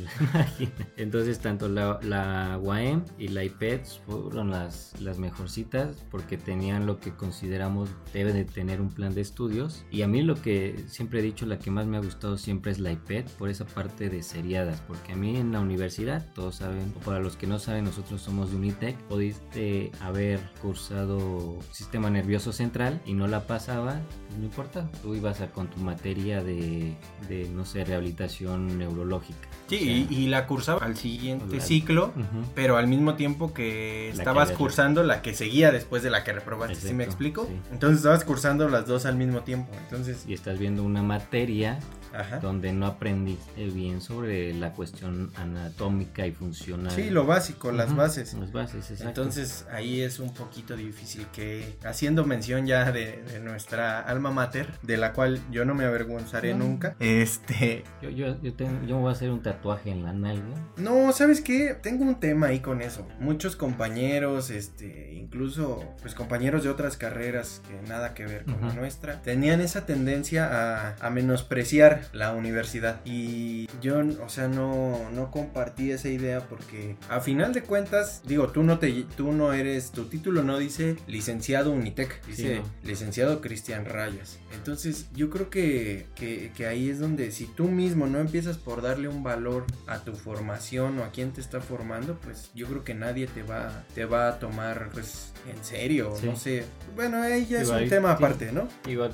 entonces 0.97 1.38
tanto 1.40 1.68
la, 1.68 2.00
la 2.02 2.59
UAM 2.59 3.04
y 3.18 3.28
la 3.28 3.44
IPED 3.44 3.82
fueron 4.06 4.50
las, 4.50 4.99
las 5.02 5.18
mejorcitas 5.18 5.99
porque 6.11 6.38
tenían 6.38 6.87
lo 6.87 6.99
que 6.99 7.14
consideramos 7.14 7.90
debe 8.14 8.32
de 8.32 8.47
tener 8.47 8.80
un 8.80 8.88
plan 8.88 9.12
de 9.12 9.20
estudios 9.20 9.85
y 9.90 10.00
a 10.00 10.09
mí 10.09 10.23
lo 10.23 10.40
que 10.40 10.82
siempre 10.88 11.18
he 11.20 11.23
dicho 11.23 11.44
la 11.44 11.59
que 11.59 11.70
más 11.70 11.85
me 11.85 11.99
ha 11.99 12.00
gustado 12.00 12.38
siempre 12.38 12.73
es 12.73 12.78
la 12.78 12.90
IPED 12.90 13.26
por 13.38 13.50
esa 13.50 13.66
parte 13.66 14.09
de 14.09 14.23
seriadas 14.23 14.80
porque 14.88 15.12
a 15.12 15.16
mí 15.16 15.37
en 15.37 15.52
la 15.52 15.61
universidad 15.61 16.26
todos 16.32 16.54
saben 16.54 16.94
o 16.97 17.00
para 17.00 17.20
los 17.20 17.37
que 17.37 17.47
no 17.47 17.59
saben 17.59 17.85
nosotros 17.85 18.23
somos 18.23 18.50
de 18.50 18.56
Unitec 18.56 18.97
pudiste 19.09 19.92
haber 20.00 20.40
cursado 20.62 21.59
sistema 21.70 22.09
nervioso 22.09 22.30
central 22.53 23.01
y 23.05 23.15
no 23.15 23.27
la 23.27 23.47
pasaba 23.49 24.01
pues 24.29 24.39
no 24.39 24.45
importa 24.45 24.89
tú 25.03 25.15
ibas 25.17 25.41
a 25.41 25.49
con 25.49 25.67
tu 25.69 25.81
materia 25.81 26.45
de, 26.45 26.95
de 27.29 27.49
no 27.49 27.65
sé 27.65 27.85
rehabilitación 27.85 28.79
neurológica 28.79 29.49
Sí, 29.69 29.77
O 29.77 29.79
sea, 29.79 29.89
y, 29.93 30.07
y 30.25 30.27
la 30.29 30.47
cursaba 30.47 30.85
al 30.85 30.97
siguiente 30.97 31.57
La- 31.59 31.63
ciclo, 31.63 32.13
pero 32.57 32.77
al 32.77 32.87
mismo 32.89 33.15
tiempo 33.15 33.55
que 33.55 34.11
estabas 34.11 34.51
cursando 34.53 35.03
la 35.05 35.23
que 35.23 35.33
seguía 35.33 35.71
después 35.71 36.03
de 36.03 36.11
la 36.11 36.25
que 36.25 36.33
reprobaste, 36.33 36.75
¿sí 36.75 36.93
me 36.93 37.05
Exacto, 37.05 37.11
explico? 37.25 37.47
sí. 37.49 37.57
Entonces 37.73 37.99
estabas 37.99 38.25
cursando 38.25 38.69
las 38.69 38.87
dos 38.87 39.07
al 39.07 39.15
mismo 39.17 39.43
tiempo, 39.43 39.71
entonces, 39.85 40.25
y 40.27 40.35
estás 40.35 40.59
viendo 40.59 40.83
una 40.83 41.03
materia 41.03 41.79
ajá. 42.14 42.38
donde 42.40 42.73
no 42.73 42.87
aprendiste 42.87 43.67
bien 43.67 44.00
sobre 44.00 44.52
la 44.55 44.73
cuestión 44.73 45.31
anatómica 45.37 46.26
y 46.26 46.33
funcional. 46.33 46.93
Sí, 46.93 47.11
lo 47.11 47.26
básico, 47.26 47.73
las 47.73 47.95
bases. 47.95 48.35
Las 48.35 48.52
bases, 48.52 48.90
exacto. 48.90 49.09
Entonces 49.23 49.67
ahí 49.73 50.00
es 50.00 50.19
un 50.19 50.33
poquito 50.35 50.76
difícil 50.76 51.26
que, 51.33 51.76
haciendo 51.85 52.25
mención 52.25 52.67
ya 52.67 52.90
de, 52.93 53.23
de 53.23 53.40
nuestra 53.40 54.00
alma 54.00 54.31
mater, 54.31 54.69
de 54.83 54.97
la 54.97 55.12
cual 55.12 55.40
yo 55.50 55.64
no 55.64 55.75
me 55.75 55.85
avergonzaré 55.85 56.55
No. 56.55 56.64
nunca, 56.64 56.97
este, 56.99 57.85
yo, 58.02 58.11
yo, 58.11 58.40
yo, 58.43 58.55
tengo- 58.55 58.81
yo 58.87 58.97
me 58.97 59.02
voy 59.02 59.09
a 59.11 59.12
hacer 59.12 59.31
un 59.31 59.43
tatuaje 59.43 59.90
en 59.90 60.02
la 60.05 60.12
nalga. 60.12 60.43
No, 60.76 61.12
¿sabes 61.12 61.40
qué? 61.40 61.76
Tengo 61.83 62.05
un 62.05 62.21
tema 62.21 62.49
ahí 62.49 62.61
con 62.61 62.81
eso. 62.83 63.07
Muchos 63.19 63.57
compañeros, 63.57 64.50
este, 64.50 65.12
incluso 65.14 65.85
pues 66.02 66.14
compañeros 66.14 66.64
de 66.64 66.71
otras 66.71 66.97
carreras 66.97 67.62
que 67.69 67.88
nada 67.88 68.14
que 68.14 68.25
ver 68.26 68.45
con 68.45 68.61
la 68.61 68.73
nuestra, 68.75 69.21
tenían 69.23 69.61
esa 69.61 69.87
tendencia 69.87 70.49
a, 70.50 70.97
a 71.07 71.11
menospreciar 71.11 72.00
la 72.12 72.33
universidad. 72.33 73.00
Y 73.04 73.69
yo, 73.80 74.00
o 74.25 74.28
sea, 74.28 74.49
no, 74.49 75.11
no 75.12 75.30
compartí 75.30 75.90
esa 75.90 76.09
idea 76.09 76.40
porque 76.49 76.97
a 77.09 77.21
final 77.21 77.52
de 77.52 77.62
cuentas, 77.62 78.23
digo, 78.26 78.49
tú 78.49 78.62
no 78.62 78.78
te, 78.78 79.04
tú 79.16 79.33
no 79.33 79.52
eres, 79.52 79.90
tu 79.92 80.04
título 80.07 80.42
no 80.42 80.59
dice 80.59 80.97
licenciado 81.07 81.73
Unitec, 81.73 82.25
dice 82.26 82.57
Sí, 82.57 82.61
no. 82.61 82.88
licenciado 82.88 83.40
Cristian 83.40 83.85
Rayas. 83.85 84.38
Entonces 84.54 85.07
yo 85.14 85.30
creo 85.30 85.50
que, 85.50 86.07
que, 86.14 86.52
que 86.57 86.66
ahí 86.66 86.88
es 86.90 86.99
donde 87.00 87.30
si 87.33 87.47
tú 87.47 87.64
mismo 87.69 88.07
no 88.07 88.19
empiezas 88.19 88.57
por 88.59 88.83
darle 88.83 89.09
un 89.09 89.23
valor 89.23 89.64
a 89.87 90.00
tu 90.00 90.12
formación 90.14 90.99
o 90.99 91.04
a 91.04 91.11
quien 91.11 91.33
te 91.33 91.40
está 91.40 91.61
formando, 91.61 92.19
pues 92.21 92.50
yo 92.54 92.66
creo 92.66 92.85
que 92.85 92.95
nadie 92.95 93.26
te 93.26 93.42
va, 93.42 93.85
te 93.95 94.04
va 94.04 94.28
a 94.28 94.38
tomar 94.38 94.90
pues 94.92 95.33
en 95.50 95.64
serio, 95.64 96.14
Sí. 96.21 96.26
no 96.26 96.37
sé. 96.37 96.64
Bueno, 96.95 97.23
ahí 97.23 97.47
ya 97.47 97.62
es 97.62 97.69
un 97.69 97.88
tema 97.88 98.12
aparte, 98.12 98.52
¿no? 98.52 98.69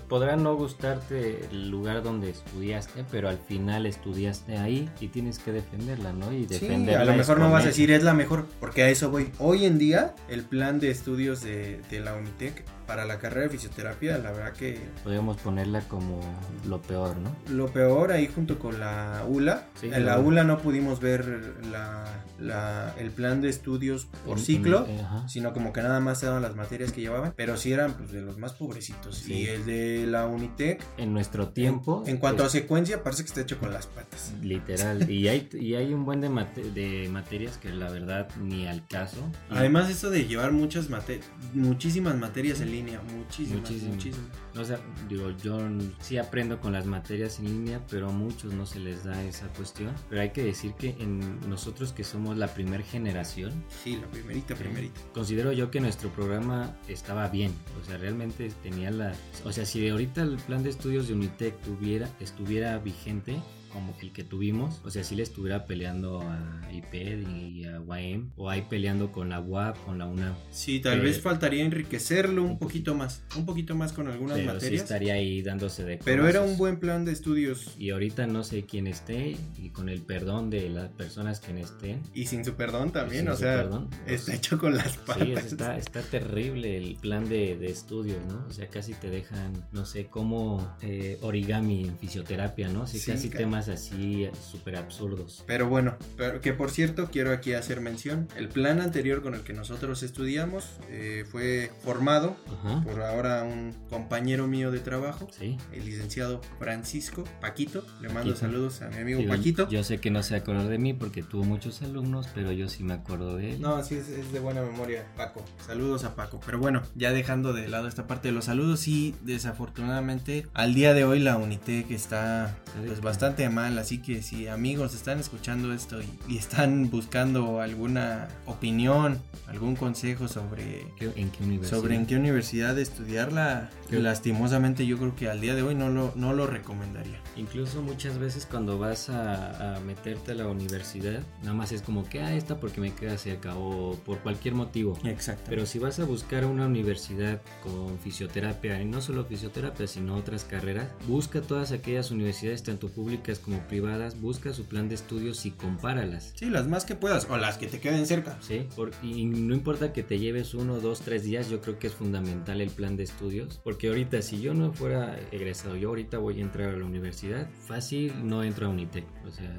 Podrá 0.08 0.36
no 0.36 0.56
gustarte 0.56 1.46
el 1.50 1.70
lugar 1.70 2.02
donde 2.02 2.34
estudiaste, 2.78 3.10
pero 3.10 3.28
al 3.28 3.38
final 3.38 3.86
estudiaste 3.86 4.58
ahí 4.58 4.88
y 5.00 5.08
tienes 5.08 5.38
que 5.38 5.52
defenderla, 5.52 6.12
¿no? 6.12 6.32
Y 6.32 6.42
Sí, 6.42 6.46
defenderla 6.46 7.02
a 7.02 7.04
lo 7.04 7.14
mejor 7.14 7.38
no 7.38 7.50
vas 7.50 7.64
a 7.64 7.68
decir 7.68 7.90
es 7.90 8.02
la 8.02 8.14
mejor, 8.14 8.46
porque 8.60 8.82
a 8.82 8.88
eso 8.88 9.10
voy. 9.10 9.30
Hoy 9.38 9.64
en 9.64 9.78
día, 9.78 10.14
el 10.28 10.42
plan 10.42 10.80
de 10.80 10.90
estudios 10.90 11.42
de, 11.42 11.80
de 11.90 12.00
la 12.00 12.14
Unitec 12.14 12.64
para 12.86 13.04
la 13.04 13.18
carrera 13.18 13.42
de 13.42 13.50
fisioterapia, 13.50 14.18
la 14.18 14.30
verdad 14.32 14.52
que 14.52 14.78
Podríamos 15.02 15.36
ponerla 15.38 15.80
como 15.82 16.20
lo 16.68 16.80
peor, 16.82 17.16
¿no? 17.18 17.34
Lo 17.50 17.66
peor 17.68 18.12
ahí 18.12 18.28
junto 18.32 18.58
con 18.58 18.78
la 18.80 19.24
ULA. 19.28 19.66
Sí, 19.80 19.90
en 19.92 20.06
la. 20.06 20.18
ULA 20.18 20.44
no 20.44 20.58
pudimos 20.58 21.00
ver 21.00 21.56
la, 21.70 22.04
la- 22.38 22.94
el 22.98 23.10
plan 23.10 23.40
de 23.40 23.48
estudios 23.48 24.06
por 24.24 24.38
En- 24.38 24.44
ciclo, 24.44 24.86
en- 24.86 25.00
ajá. 25.00 25.28
sino 25.28 25.52
como 25.52 25.72
que 25.72 25.82
nada 25.82 26.00
más 26.00 26.22
eran 26.22 26.40
las 26.42 26.54
materias 26.56 26.92
que 26.92 27.00
llevaban, 27.00 27.32
pero 27.36 27.56
sí 27.56 27.72
eran 27.72 27.94
pues 27.94 28.12
de 28.12 28.20
los 28.22 28.38
más 28.38 28.52
pobrecitos. 28.54 29.18
Sí. 29.18 29.32
Y 29.34 29.46
el 29.46 29.64
de 29.66 30.06
la 30.06 30.26
Unitec, 30.26 30.82
En 30.96 31.12
nuestro 31.12 31.48
tiempo. 31.48 32.02
en 32.06 32.16
cuanto 32.18 32.42
a 32.44 32.46
es- 32.46 32.52
secuencia, 32.52 33.02
parece 33.02 33.22
que 33.22 33.28
está 33.28 33.40
hecho 33.40 33.58
con 33.58 33.72
las 33.72 33.86
patas. 33.86 34.32
Literal. 34.42 35.10
Y 35.10 35.28
hay, 35.28 35.48
y 35.52 35.74
hay 35.74 35.92
un 35.92 36.04
buen 36.04 36.20
de, 36.20 36.28
mate- 36.30 36.70
de 36.72 37.08
materias 37.10 37.58
que 37.58 37.70
la 37.70 37.90
verdad 37.90 38.28
ni 38.40 38.66
al 38.66 38.86
caso. 38.86 39.18
Además, 39.50 39.90
eso 39.90 40.10
de 40.10 40.24
llevar 40.26 40.52
muchas 40.52 40.88
mate 40.90 41.20
muchísimas 41.54 42.16
materias 42.16 42.60
en 42.60 42.70
línea, 42.76 43.00
muchísimas, 43.16 43.60
Muchísimo. 43.62 43.92
muchísimas. 43.94 44.26
O 44.56 44.64
sea, 44.64 44.80
digo, 45.08 45.30
yo 45.42 45.58
sí 46.00 46.18
aprendo 46.18 46.60
con 46.60 46.72
las 46.72 46.86
materias 46.86 47.38
en 47.38 47.46
línea, 47.46 47.80
pero 47.90 48.08
a 48.08 48.12
muchos 48.12 48.52
no 48.54 48.66
se 48.66 48.78
les 48.80 49.04
da 49.04 49.22
esa 49.24 49.48
cuestión. 49.48 49.92
Pero 50.08 50.22
hay 50.22 50.30
que 50.30 50.42
decir 50.42 50.72
que 50.74 50.90
en 50.98 51.40
nosotros 51.48 51.92
que 51.92 52.04
somos 52.04 52.36
la 52.36 52.48
primer 52.54 52.82
generación, 52.82 53.52
Sí, 53.84 53.96
la 53.96 54.06
primerita, 54.08 54.54
primerita. 54.54 55.00
considero 55.12 55.52
yo 55.52 55.70
que 55.70 55.80
nuestro 55.80 56.10
programa 56.10 56.74
estaba 56.88 57.28
bien. 57.28 57.52
O 57.80 57.84
sea, 57.84 57.98
realmente 57.98 58.50
tenía 58.62 58.90
la... 58.90 59.14
O 59.44 59.52
sea, 59.52 59.64
si 59.66 59.80
de 59.80 59.90
ahorita 59.90 60.22
el 60.22 60.36
plan 60.36 60.62
de 60.62 60.70
estudios 60.70 61.08
de 61.08 61.14
Unitec 61.14 61.60
tuviera, 61.62 62.08
estuviera 62.20 62.78
vigente, 62.78 63.40
como 63.76 63.94
el 64.00 64.12
que 64.12 64.24
tuvimos, 64.24 64.80
o 64.84 64.90
sea, 64.90 65.04
si 65.04 65.14
le 65.16 65.22
estuviera 65.22 65.66
peleando 65.66 66.20
a 66.22 66.60
IPED 66.72 67.28
y 67.28 67.64
a 67.66 67.80
UAM, 67.80 68.32
o 68.36 68.48
ahí 68.48 68.62
peleando 68.68 69.12
con 69.12 69.28
la 69.28 69.40
UAP, 69.40 69.76
con 69.84 69.98
la 69.98 70.06
UNAM. 70.06 70.34
Sí, 70.50 70.80
tal 70.80 70.98
Eh, 70.98 71.02
vez 71.02 71.20
faltaría 71.20 71.62
enriquecerlo 71.64 72.42
un 72.42 72.58
poquito 72.58 72.94
más, 72.94 73.22
un 73.36 73.44
poquito 73.44 73.74
más 73.74 73.92
con 73.92 74.08
algunas 74.08 74.36
Pero 74.38 74.50
sí 74.50 74.54
materias. 74.54 74.82
estaría 74.82 75.14
ahí 75.14 75.42
dándose 75.42 75.84
de 75.84 75.98
Pero 76.04 76.26
era 76.28 76.40
un 76.42 76.56
buen 76.56 76.78
plan 76.80 77.04
de 77.04 77.12
estudios 77.12 77.74
Y 77.78 77.90
ahorita 77.90 78.26
no 78.26 78.42
sé 78.44 78.64
quién 78.64 78.86
esté 78.86 79.36
y 79.58 79.70
con 79.70 79.88
el 79.88 80.00
perdón 80.02 80.48
de 80.50 80.68
las 80.70 80.90
personas 80.90 81.40
que 81.40 81.58
estén. 81.60 82.00
y 82.14 82.26
sin 82.26 82.44
su 82.44 82.54
perdón 82.54 82.92
también, 82.92 83.22
sin 83.22 83.28
o 83.30 83.34
su 83.34 83.40
sea, 83.40 83.56
perdón, 83.56 83.88
pues, 84.04 84.20
está 84.20 84.34
hecho 84.34 84.58
con 84.58 84.76
las 84.76 84.96
patas. 84.98 85.22
Sí, 85.26 85.32
es- 85.32 85.44
está, 85.52 85.76
está 85.76 86.00
terrible 86.02 86.76
el 86.76 86.96
plan 86.96 87.28
de, 87.28 87.56
de 87.56 87.66
estudios, 87.66 88.18
¿no? 88.26 88.44
O 88.48 88.52
sea, 88.52 88.68
casi 88.68 88.94
te 88.94 89.10
dejan, 89.10 89.52
no 89.72 89.84
sé, 89.84 90.06
como 90.06 90.76
eh, 90.82 91.18
origami 91.22 91.84
en 91.88 91.98
fisioterapia, 91.98 92.68
¿no? 92.68 92.86
Sí, 92.86 93.00
casi 93.04 93.28
ca- 93.28 93.38
temas 93.38 93.65
temas 93.66 93.80
así 93.80 94.28
súper 94.50 94.76
absurdos. 94.76 95.44
Pero 95.46 95.68
bueno, 95.68 95.96
pero 96.16 96.40
que 96.40 96.52
por 96.52 96.70
cierto 96.70 97.08
quiero 97.10 97.32
aquí 97.32 97.52
hacer 97.54 97.80
mención, 97.80 98.28
el 98.36 98.48
plan 98.48 98.80
anterior 98.80 99.22
con 99.22 99.34
el 99.34 99.42
que 99.42 99.52
nosotros 99.52 100.02
estudiamos 100.02 100.64
eh, 100.90 101.24
fue 101.30 101.70
formado 101.82 102.36
Ajá. 102.60 102.82
por 102.82 103.02
ahora 103.02 103.42
un 103.44 103.74
compañero 103.90 104.46
mío 104.46 104.70
de 104.70 104.80
trabajo, 104.80 105.28
Sí. 105.36 105.56
el 105.72 105.84
licenciado 105.84 106.40
Francisco 106.58 107.24
Paquito. 107.40 107.84
Le 108.00 108.08
mando 108.08 108.32
Paquito. 108.32 108.36
saludos 108.36 108.82
a 108.82 108.88
mi 108.88 108.96
amigo 108.98 109.22
Paquito. 109.28 109.68
Yo 109.68 109.82
sé 109.84 109.98
que 109.98 110.10
no 110.10 110.22
se 110.22 110.36
acordó 110.36 110.68
de 110.68 110.78
mí 110.78 110.92
porque 110.94 111.22
tuvo 111.22 111.44
muchos 111.44 111.82
alumnos, 111.82 112.28
pero 112.34 112.52
yo 112.52 112.68
sí 112.68 112.82
me 112.84 112.94
acuerdo 112.94 113.36
de 113.36 113.54
él. 113.54 113.60
No, 113.60 113.82
sí, 113.82 113.96
es, 113.96 114.08
es 114.08 114.32
de 114.32 114.40
buena 114.40 114.62
memoria, 114.62 115.06
Paco. 115.16 115.44
Saludos 115.66 116.04
a 116.04 116.14
Paco. 116.14 116.40
Pero 116.44 116.58
bueno, 116.58 116.82
ya 116.94 117.12
dejando 117.12 117.52
de 117.52 117.68
lado 117.68 117.88
esta 117.88 118.06
parte 118.06 118.28
de 118.28 118.32
los 118.32 118.46
saludos, 118.46 118.80
sí, 118.80 119.14
desafortunadamente, 119.22 120.46
al 120.54 120.74
día 120.74 120.94
de 120.94 121.04
hoy 121.04 121.18
la 121.20 121.36
Unitec 121.36 121.90
está 121.90 122.56
pues 122.84 123.00
bastante 123.00 123.44
mal. 123.56 123.78
Así 123.78 123.98
que 123.98 124.22
si 124.22 124.46
amigos 124.48 124.94
están 124.94 125.18
escuchando 125.18 125.72
esto 125.72 125.96
y, 126.00 126.08
y 126.34 126.36
están 126.38 126.90
buscando 126.90 127.60
alguna 127.60 128.28
opinión, 128.46 129.20
algún 129.48 129.76
consejo 129.76 130.28
sobre, 130.28 130.86
¿Qué- 130.98 131.12
¿En 131.16 131.30
qué 131.30 131.42
universidad? 131.44 131.78
sobre 131.78 131.94
en 131.96 132.06
qué 132.06 132.16
universidad 132.16 132.78
estudiarla, 132.78 133.70
¿Qué? 133.88 133.98
lastimosamente 134.00 134.86
yo 134.86 134.98
creo 134.98 135.14
que 135.16 135.28
al 135.28 135.40
día 135.40 135.54
de 135.54 135.62
hoy 135.62 135.74
no 135.74 135.88
lo, 135.88 136.12
no 136.16 136.32
lo 136.32 136.46
recomendaría. 136.46 137.20
Incluso 137.36 137.82
muchas 137.82 138.18
veces 138.18 138.46
cuando 138.50 138.78
vas 138.78 139.08
a, 139.10 139.76
a 139.76 139.80
meterte 139.80 140.32
a 140.32 140.34
la 140.34 140.46
universidad, 140.48 141.20
nada 141.42 141.54
más 141.54 141.72
es 141.72 141.82
como 141.82 142.04
que, 142.08 142.20
ah, 142.20 142.34
esta 142.34 142.58
porque 142.58 142.80
me 142.80 142.92
queda 142.94 143.16
cerca 143.18 143.56
o 143.56 143.96
por 144.04 144.18
cualquier 144.18 144.54
motivo. 144.54 144.98
Exacto. 145.04 145.44
Pero 145.48 145.66
si 145.66 145.78
vas 145.78 145.98
a 146.00 146.04
buscar 146.04 146.44
una 146.46 146.66
universidad 146.66 147.40
con 147.62 147.98
fisioterapia, 147.98 148.80
y 148.80 148.84
no 148.84 149.00
solo 149.00 149.24
fisioterapia, 149.24 149.86
sino 149.86 150.16
otras 150.16 150.44
carreras, 150.44 150.88
busca 151.06 151.40
todas 151.40 151.72
aquellas 151.72 152.10
universidades, 152.10 152.62
tanto 152.62 152.88
públicas 152.88 153.35
como 153.38 153.60
privadas, 153.68 154.20
busca 154.20 154.52
su 154.52 154.64
plan 154.66 154.88
de 154.88 154.94
estudios 154.94 155.46
y 155.46 155.50
compáralas. 155.50 156.32
sí, 156.36 156.46
las 156.50 156.66
más 156.68 156.84
que 156.84 156.94
puedas 156.94 157.26
o 157.30 157.36
las 157.36 157.58
que 157.58 157.66
te 157.66 157.80
queden 157.80 158.06
cerca. 158.06 158.38
Sí, 158.40 158.66
por- 158.76 158.92
y 159.02 159.24
no 159.26 159.54
importa 159.54 159.92
que 159.92 160.02
te 160.02 160.18
lleves 160.18 160.54
uno, 160.54 160.80
dos, 160.80 161.00
tres 161.00 161.22
días, 161.24 161.48
yo 161.50 161.60
creo 161.60 161.78
que 161.78 161.86
es 161.88 161.92
fundamental 161.94 162.60
el 162.60 162.70
plan 162.70 162.96
de 162.96 163.04
estudios, 163.04 163.60
porque 163.64 163.88
ahorita 163.88 164.22
si 164.22 164.40
yo 164.40 164.54
no 164.54 164.72
fuera 164.72 165.18
egresado, 165.32 165.76
yo 165.76 165.88
ahorita 165.90 166.18
voy 166.18 166.38
a 166.40 166.42
entrar 166.42 166.70
a 166.70 166.76
la 166.76 166.84
universidad, 166.84 167.48
fácil 167.66 168.12
no 168.28 168.42
entro 168.42 168.66
a 168.66 168.70
Unitec, 168.70 169.04
o 169.26 169.30
sea, 169.30 169.50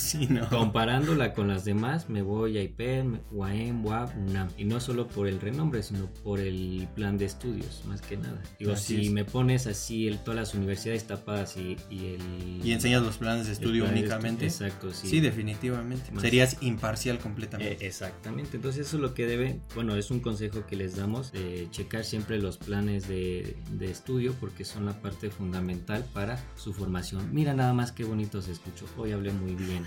Sí, 0.00 0.26
no. 0.28 0.48
comparándola 0.48 1.32
con 1.34 1.48
las 1.48 1.64
demás, 1.64 2.08
me 2.08 2.22
voy 2.22 2.58
a 2.58 2.62
IPEM, 2.62 3.20
UAM, 3.30 3.84
UAP, 3.84 4.16
UNAM, 4.16 4.48
y 4.56 4.64
no 4.64 4.80
solo 4.80 5.06
por 5.06 5.28
el 5.28 5.40
renombre, 5.40 5.82
sino 5.82 6.06
por 6.24 6.40
el 6.40 6.88
plan 6.94 7.18
de 7.18 7.26
estudios, 7.26 7.82
más 7.86 8.00
que 8.00 8.16
nada. 8.16 8.40
Digo, 8.58 8.72
Así 8.72 8.96
si 8.96 9.06
es. 9.06 9.12
me 9.12 9.24
pones 9.24 9.66
así 9.66 10.08
el, 10.08 10.18
todas 10.18 10.36
las 10.40 10.54
universidades 10.54 11.06
tapadas 11.06 11.56
y, 11.56 11.76
y 11.90 12.14
el... 12.14 12.60
Y 12.66 12.72
enseñas 12.72 13.02
los 13.02 13.18
planes 13.18 13.46
de 13.46 13.52
estudio 13.52 13.84
plan 13.84 13.94
de 13.94 14.00
estu- 14.00 14.04
únicamente. 14.04 14.44
Exacto, 14.46 14.92
sí. 14.92 15.08
Sí, 15.08 15.20
definitivamente. 15.20 16.10
Más- 16.12 16.22
Serías 16.22 16.56
imparcial 16.62 17.16
Eh, 17.16 17.20
completamente. 17.20 17.86
exactamente, 17.86 18.56
entonces 18.56 18.86
eso 18.86 18.96
es 18.96 19.02
lo 19.02 19.14
que 19.14 19.26
debe, 19.26 19.60
bueno, 19.74 19.96
es 19.96 20.10
un 20.10 20.20
consejo 20.20 20.66
que 20.66 20.76
les 20.76 20.96
damos, 20.96 21.32
de 21.32 21.68
checar 21.70 22.04
siempre 22.04 22.38
los 22.38 22.56
planes 22.58 23.06
de, 23.08 23.56
de 23.72 23.90
estudio 23.90 24.34
porque 24.40 24.64
son 24.64 24.86
la 24.86 25.00
parte 25.00 25.30
fundamental 25.30 26.04
para 26.12 26.38
su 26.56 26.72
formación. 26.72 27.32
Mira 27.32 27.54
nada 27.54 27.72
más 27.74 27.92
qué 27.92 28.04
bonito 28.04 28.40
se 28.42 28.52
escuchó, 28.52 28.86
hoy 28.96 29.12
hablé 29.12 29.32
muy 29.32 29.54
bien. 29.54 29.84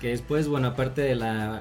que 0.00 0.08
después, 0.08 0.48
bueno, 0.48 0.68
aparte 0.68 1.02
de 1.02 1.14
la 1.14 1.60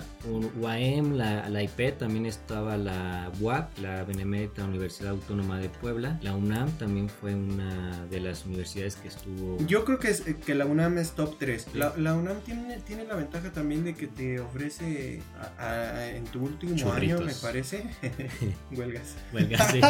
UAM, 0.59 1.13
la, 1.17 1.49
la 1.49 1.61
IP, 1.61 1.97
también 1.97 2.25
estaba 2.25 2.77
la 2.77 3.29
UAP, 3.41 3.79
la 3.79 4.03
Benemérita 4.05 4.63
Universidad 4.63 5.11
Autónoma 5.11 5.59
de 5.59 5.67
Puebla, 5.69 6.17
la 6.21 6.33
UNAM 6.35 6.71
también 6.77 7.09
fue 7.09 7.35
una 7.35 8.05
de 8.09 8.19
las 8.21 8.45
universidades 8.45 8.95
que 8.95 9.09
estuvo... 9.09 9.57
Yo 9.67 9.83
creo 9.83 9.99
que, 9.99 10.09
es, 10.09 10.21
que 10.21 10.55
la 10.55 10.65
UNAM 10.65 10.97
es 10.99 11.11
top 11.11 11.35
3. 11.37 11.67
La, 11.73 11.93
la 11.97 12.15
UNAM 12.15 12.39
tiene, 12.41 12.77
tiene 12.79 13.03
la 13.03 13.15
ventaja 13.15 13.51
también 13.51 13.83
de 13.83 13.93
que 13.95 14.07
te 14.07 14.39
ofrece 14.39 15.21
a- 15.59 15.65
a- 15.65 16.09
en 16.11 16.23
tu 16.23 16.41
último 16.41 16.75
Churritos. 16.77 17.19
año, 17.19 17.25
me 17.27 17.33
parece, 17.33 17.83
huelgas. 18.71 19.15
Huelga, 19.33 19.69
sí. 19.69 19.81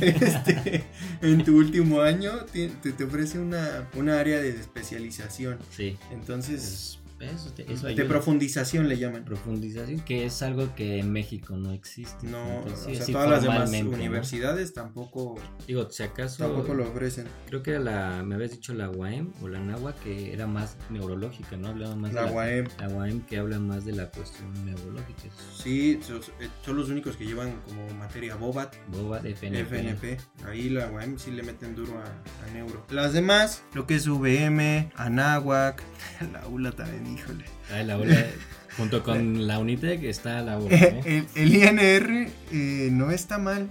Este, 0.00 0.84
en 1.22 1.44
tu 1.44 1.56
último 1.56 2.02
año 2.02 2.30
te, 2.52 2.68
te- 2.68 2.92
te 2.92 3.04
ofrece 3.04 3.38
una, 3.38 3.88
una 3.96 4.20
área 4.20 4.40
de 4.40 4.50
especialización. 4.50 5.58
sí. 5.74 5.96
Entonces, 6.12 6.98
Eso, 7.22 7.52
te- 7.52 7.70
eso 7.72 7.86
de 7.86 7.92
ayuda. 7.92 8.08
profundización 8.08 8.88
le 8.88 8.98
llaman. 8.98 9.24
profundización, 9.24 10.00
que 10.00 10.24
es 10.26 10.42
algo 10.42 10.74
que 10.74 10.98
en 10.98 11.12
México 11.12 11.56
no 11.56 11.72
existe. 11.72 12.26
No, 12.26 12.42
Entonces, 12.58 12.86
o 12.86 12.90
sí, 12.90 12.96
sea, 12.96 13.06
todas 13.06 13.30
las 13.30 13.42
demás 13.42 13.56
formalmente, 13.58 13.90
¿no? 13.96 14.02
universidades 14.02 14.72
tampoco, 14.74 15.36
Digo, 15.66 15.90
si 15.90 16.02
acaso, 16.02 16.44
tampoco 16.44 16.74
lo 16.74 16.88
ofrecen. 16.88 17.26
creo 17.46 17.62
que 17.62 17.70
era 17.72 17.80
la, 17.80 18.22
me 18.24 18.34
habías 18.34 18.50
dicho 18.50 18.74
la 18.74 18.90
UAM 18.90 19.32
o 19.42 19.48
la 19.48 19.60
NAWA, 19.60 19.94
que 19.96 20.32
era 20.32 20.46
más 20.46 20.76
neurológica, 20.90 21.56
¿no? 21.56 21.68
Hablaba 21.68 21.94
más 21.96 22.12
La 22.12 22.26
de 22.26 22.32
UAM. 22.32 22.68
La 22.80 22.88
UAM 22.88 23.20
que 23.26 23.38
habla 23.38 23.58
más 23.58 23.84
de 23.84 23.92
la 23.92 24.10
cuestión 24.10 24.52
neurológica. 24.64 25.22
Sí, 25.56 26.00
son, 26.06 26.18
eh, 26.40 26.48
son 26.64 26.76
los 26.76 26.88
únicos 26.90 27.16
que 27.16 27.24
llevan 27.24 27.52
como 27.68 27.88
materia 27.94 28.34
BOBAT, 28.36 28.74
Boba 28.88 29.20
de 29.20 29.30
FNP. 29.34 29.62
FNP. 29.78 30.18
Ahí 30.46 30.68
la 30.70 30.90
UAM 30.90 31.18
sí 31.18 31.30
le 31.30 31.42
meten 31.42 31.74
duro 31.74 31.98
a, 31.98 32.04
a 32.04 32.52
neuro. 32.52 32.84
Las 32.90 33.12
demás, 33.12 33.62
lo 33.74 33.86
que 33.86 33.94
es 33.94 34.06
VM, 34.08 34.90
Anáhuac, 34.96 35.82
la 36.32 36.46
ULA 36.48 36.72
también, 36.72 37.11
híjole. 37.14 37.44
Ah, 37.72 37.82
la 37.82 37.98
ULA, 37.98 38.26
junto 38.76 39.02
con 39.02 39.46
la 39.46 39.58
Unitec 39.58 40.02
está 40.04 40.42
la 40.42 40.58
ULA. 40.58 40.74
¿eh? 40.76 41.00
el, 41.04 41.26
el 41.34 41.54
INR 41.54 42.28
eh, 42.52 42.88
no 42.90 43.10
está 43.10 43.38
mal, 43.38 43.68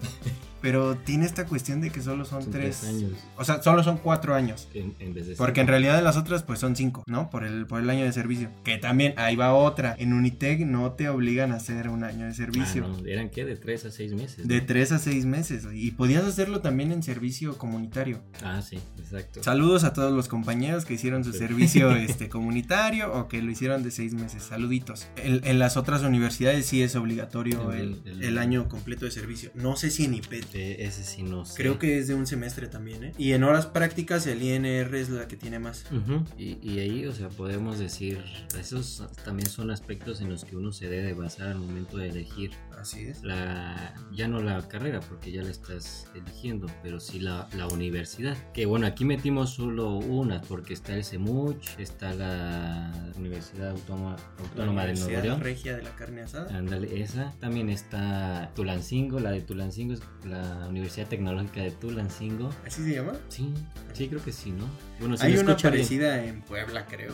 pero 0.62 0.96
tiene 0.98 1.26
esta 1.26 1.46
cuestión 1.46 1.82
de 1.82 1.90
que 1.90 2.02
solo 2.02 2.26
son, 2.26 2.44
Son 2.44 2.52
tres, 2.52 2.80
tres 2.82 2.94
años. 2.94 3.12
O 3.38 3.44
sea, 3.44 3.62
solo 3.62 3.84
son 3.84 3.98
cuatro 3.98 4.36
años. 4.36 4.68
En, 4.74 4.96
en 5.00 5.14
vez 5.14 5.28
de 5.28 5.36
Porque 5.36 5.62
en 5.62 5.68
realidad 5.68 5.96
de 5.96 6.02
las 6.02 6.18
otras 6.18 6.44
pues 6.44 6.60
son 6.60 6.76
cinco, 6.76 7.04
¿no? 7.08 7.30
Por 7.30 7.44
el, 7.44 7.66
por 7.68 7.82
el 7.82 7.90
año 7.90 8.06
de 8.06 8.14
servicio. 8.14 8.50
Que 8.64 8.78
también, 8.78 9.14
ahí 9.18 9.36
va 9.36 9.54
otra. 9.54 9.96
En 9.98 10.14
Unitec 10.14 10.62
no 10.62 10.92
te 10.94 11.10
obligan 11.10 11.52
a 11.52 11.56
hacer 11.56 11.90
un 11.90 12.04
año 12.04 12.26
de 12.26 12.34
servicio. 12.34 12.86
Ah, 12.88 12.98
no, 13.02 13.08
¿Eran 13.08 13.30
qué? 13.30 13.46
De 13.46 13.56
tres 13.56 13.86
a 13.86 13.92
seis 13.92 14.14
meses. 14.14 14.48
De 14.48 14.62
tres 14.62 14.92
a 14.92 15.00
seis 15.00 15.26
meses. 15.26 15.66
Y 15.74 15.92
podías 15.92 16.24
hacerlo 16.24 16.62
también 16.62 16.92
en 16.92 17.04
servicio 17.04 17.58
comunitario. 17.58 18.22
Ah, 18.44 18.62
sí, 18.62 18.80
exacto. 19.00 19.44
Saludos 19.44 19.84
a 19.84 19.94
todos 19.94 20.12
los 20.14 20.28
compañeros 20.28 20.86
que 20.86 20.94
hicieron 20.94 21.24
su 21.24 21.32
Sí. 21.32 21.38
servicio 21.40 21.92
este, 21.96 22.30
comunitario 22.30 23.14
o 23.14 23.28
que 23.28 23.42
lo 23.42 23.52
hicieron 23.52 23.84
de 23.84 23.92
seis 23.92 24.14
meses. 24.14 24.44
Saluditos. 24.44 25.08
En, 25.16 25.42
en 25.46 25.60
las 25.60 25.78
otras 25.78 26.02
universidades 26.04 26.66
sí 26.66 26.84
es 26.84 26.96
obligatorio 26.96 27.72
el, 27.72 28.02
El- 28.06 28.12
el- 28.12 28.24
el 28.24 28.38
año 28.38 28.68
completo 28.70 29.06
de 29.06 29.12
servicio. 29.12 29.52
No 29.56 29.76
sé 29.76 29.90
si 29.90 30.06
en 30.06 30.14
IPET. 30.16 30.51
Eh, 30.54 30.78
ese 30.80 31.04
sí 31.04 31.24
no 31.24 31.46
sé. 31.46 31.56
Creo 31.56 31.80
que 31.80 31.98
es 32.00 32.08
de 32.08 32.16
un 32.16 32.28
semestre 32.28 32.68
también, 32.68 33.04
¿eh? 33.04 33.12
Y 33.18 33.34
en 33.34 33.44
horas 33.44 33.66
prácticas 33.68 34.28
el 34.28 34.42
INR 34.44 34.94
es 34.96 35.10
la 35.10 35.28
que 35.28 35.38
tiene 35.38 35.60
más. 35.60 35.86
Ujú, 35.92 36.24
y, 36.38 36.58
y 36.62 36.80
ahí, 36.80 37.06
o 37.06 37.14
sea, 37.14 37.30
podemos 37.30 37.80
decir, 37.80 38.22
esos 38.60 39.04
también 39.24 39.50
son 39.50 39.72
aspectos 39.72 40.22
en 40.22 40.30
los 40.30 40.44
que 40.46 40.56
uno 40.56 40.72
se 40.72 40.90
debe 40.90 41.14
basar 41.14 41.48
al 41.50 41.60
momento 41.60 41.98
de 41.98 42.10
elegir 42.10 42.52
Así 42.80 43.02
es. 43.08 43.24
la, 43.24 43.94
ya 44.12 44.28
no 44.28 44.42
la 44.42 44.68
carrera, 44.68 45.00
porque 45.02 45.32
ya 45.32 45.44
la 45.44 45.52
estás 45.52 46.08
eligiendo, 46.16 46.68
pero 46.84 47.00
sí 47.00 47.20
la, 47.20 47.48
la 47.56 47.68
universidad. 47.68 48.36
Que 48.54 48.66
bueno, 48.66 48.88
aquí 48.88 49.06
metimos 49.06 49.52
solo 49.52 49.98
una, 49.98 50.42
porque 50.42 50.74
está 50.74 50.96
el 50.96 51.04
CEMUCH, 51.06 51.80
está 51.80 52.14
la 52.14 52.92
Universidad 53.18 53.70
Autónoma, 53.72 54.16
Autónoma 54.40 54.86
de 54.86 54.94
Nuevo 54.96 55.22
León. 55.22 55.42
Regia 55.42 55.76
de 55.76 55.84
la 55.84 55.96
Carne 55.96 56.22
Asada. 56.22 56.56
Ándale, 56.58 57.02
esa. 57.02 57.32
También 57.40 57.70
está 57.70 58.52
Tulancingo, 58.56 59.20
la 59.20 59.32
de 59.32 59.42
Tulancingo 59.42 59.94
es 59.94 60.02
la 60.26 60.41
Universidad 60.70 61.08
Tecnológica 61.08 61.62
de 61.62 61.72
Tulancingo. 61.72 62.50
¿Así 62.66 62.84
se 62.84 62.96
llama? 62.96 63.14
Sí, 63.30 63.54
sí, 63.94 64.08
creo 64.08 64.24
que 64.24 64.32
sí, 64.32 64.52
¿no? 64.52 64.66
Bueno, 65.00 65.18
si 65.18 65.26
Hay 65.26 65.34
una 65.34 65.52
escucha 65.52 65.70
bien. 65.70 65.82
parecida 65.84 66.24
en 66.26 66.42
Puebla, 66.42 66.86
creo. 66.86 67.14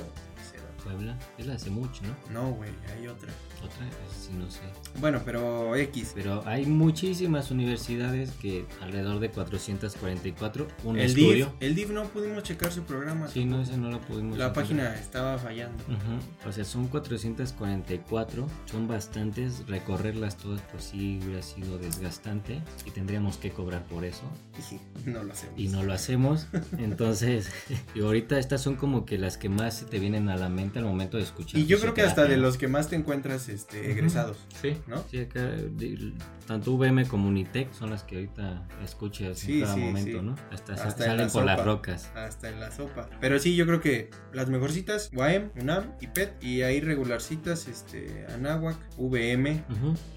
Puebla, 0.84 1.18
es 1.38 1.46
la 1.48 1.54
de 1.54 1.60
CEMUCH, 1.60 2.02
¿no? 2.02 2.16
No, 2.34 2.52
güey, 2.52 2.70
hay 2.96 3.08
otra. 3.08 3.30
Otra, 3.64 3.88
sí 4.20 4.30
no 4.38 4.50
sé. 4.52 4.60
Bueno, 5.00 5.22
pero 5.26 5.76
X. 5.76 6.12
Pero 6.16 6.44
hay 6.46 6.66
muchísimas 6.68 7.50
universidades 7.52 8.30
que 8.40 8.66
alrededor 8.82 9.20
de 9.20 9.30
444, 9.32 10.68
un 10.84 11.00
El 11.00 11.14
DIF, 11.14 11.26
estudio. 11.26 11.54
el 11.60 11.74
DIF 11.76 11.90
no 11.90 12.04
pudimos 12.06 12.44
checar 12.44 12.72
su 12.72 12.84
programa. 12.84 13.28
Sí, 13.28 13.46
no, 13.46 13.62
ese 13.62 13.76
no 13.78 13.90
lo 13.90 14.00
pudimos. 14.02 14.38
La 14.38 14.54
página 14.54 14.94
estaba 14.96 15.38
fallando. 15.40 15.84
O 16.48 16.52
sea, 16.52 16.64
son 16.66 16.88
444, 16.88 18.48
son 18.70 18.88
bastantes, 18.88 19.64
recorrerlas 19.68 20.38
todas 20.38 20.62
pues 20.72 20.84
sí 20.86 21.20
hubiera 21.24 21.42
sido 21.42 21.78
desgastante 21.78 22.62
y 22.86 22.92
tendríamos 22.92 23.38
que 23.38 23.52
cobrar 23.52 23.84
por 23.86 24.06
eso 24.06 24.24
Y 25.06 25.10
no 25.10 25.24
lo 25.24 25.34
hacemos. 25.34 25.60
y 25.60 25.68
no 25.70 25.84
lo 25.84 25.94
hacemos. 25.94 26.48
Entonces, 26.78 27.50
y 27.96 28.02
ahorita 28.02 28.38
estas 28.40 28.62
son 28.62 28.76
como 28.76 29.06
que 29.06 29.18
las 29.18 29.38
que 29.38 29.50
más 29.50 29.76
se 29.80 29.86
te 29.86 30.00
vienen 30.00 30.30
a 30.30 30.36
la 30.38 30.50
mente 30.50 30.67
gente 30.68 30.80
al 30.80 30.86
momento 30.86 31.18
de 31.18 31.24
escuchar. 31.24 31.60
Y 31.60 31.66
yo 31.66 31.80
creo 31.80 31.94
que 31.94 32.02
hasta 32.04 32.26
de 32.26 32.38
los 32.38 32.58
que 32.58 32.68
más 32.68 32.90
te 32.90 32.96
encuentras 32.96 33.50
este, 33.50 33.92
egresados. 33.92 34.38
Sí, 34.62 34.78
¿no? 34.88 35.04
Sí, 35.10 35.20
acá, 35.20 35.50
tanto 36.46 36.74
VM 36.78 37.06
como 37.08 37.28
Unitec 37.28 37.72
son 37.74 37.90
las 37.90 38.04
que 38.04 38.16
ahorita 38.16 38.68
escuchas 38.84 39.40
Sí, 39.40 39.56
en 39.56 39.62
cada 39.62 39.74
sí, 39.76 39.80
momento, 39.82 40.20
sí. 40.20 40.26
¿no? 40.26 40.36
Hasta, 40.52 40.78
sa- 40.78 40.88
Hasta 40.88 41.04
en 41.06 41.10
salen 41.12 41.28
la 41.28 41.34
por 41.34 41.46
las 41.46 41.66
rocas. 41.66 42.10
Hasta 42.16 42.50
en 42.50 42.60
la 42.60 42.72
sopa. 42.72 43.10
Pero 43.20 43.40
sí, 43.40 43.56
yo 43.56 43.66
creo 43.66 43.82
que 43.82 44.10
las 44.34 44.50
mejorcitas, 44.50 45.10
UAM, 45.14 45.52
UNAM 45.60 45.92
y 46.02 46.08
PET. 46.08 46.42
Y 46.44 46.62
ahí 46.62 46.80
regularcitas, 46.80 47.68
este, 47.68 48.26
Anáhuac, 48.34 48.78
VM 48.98 49.64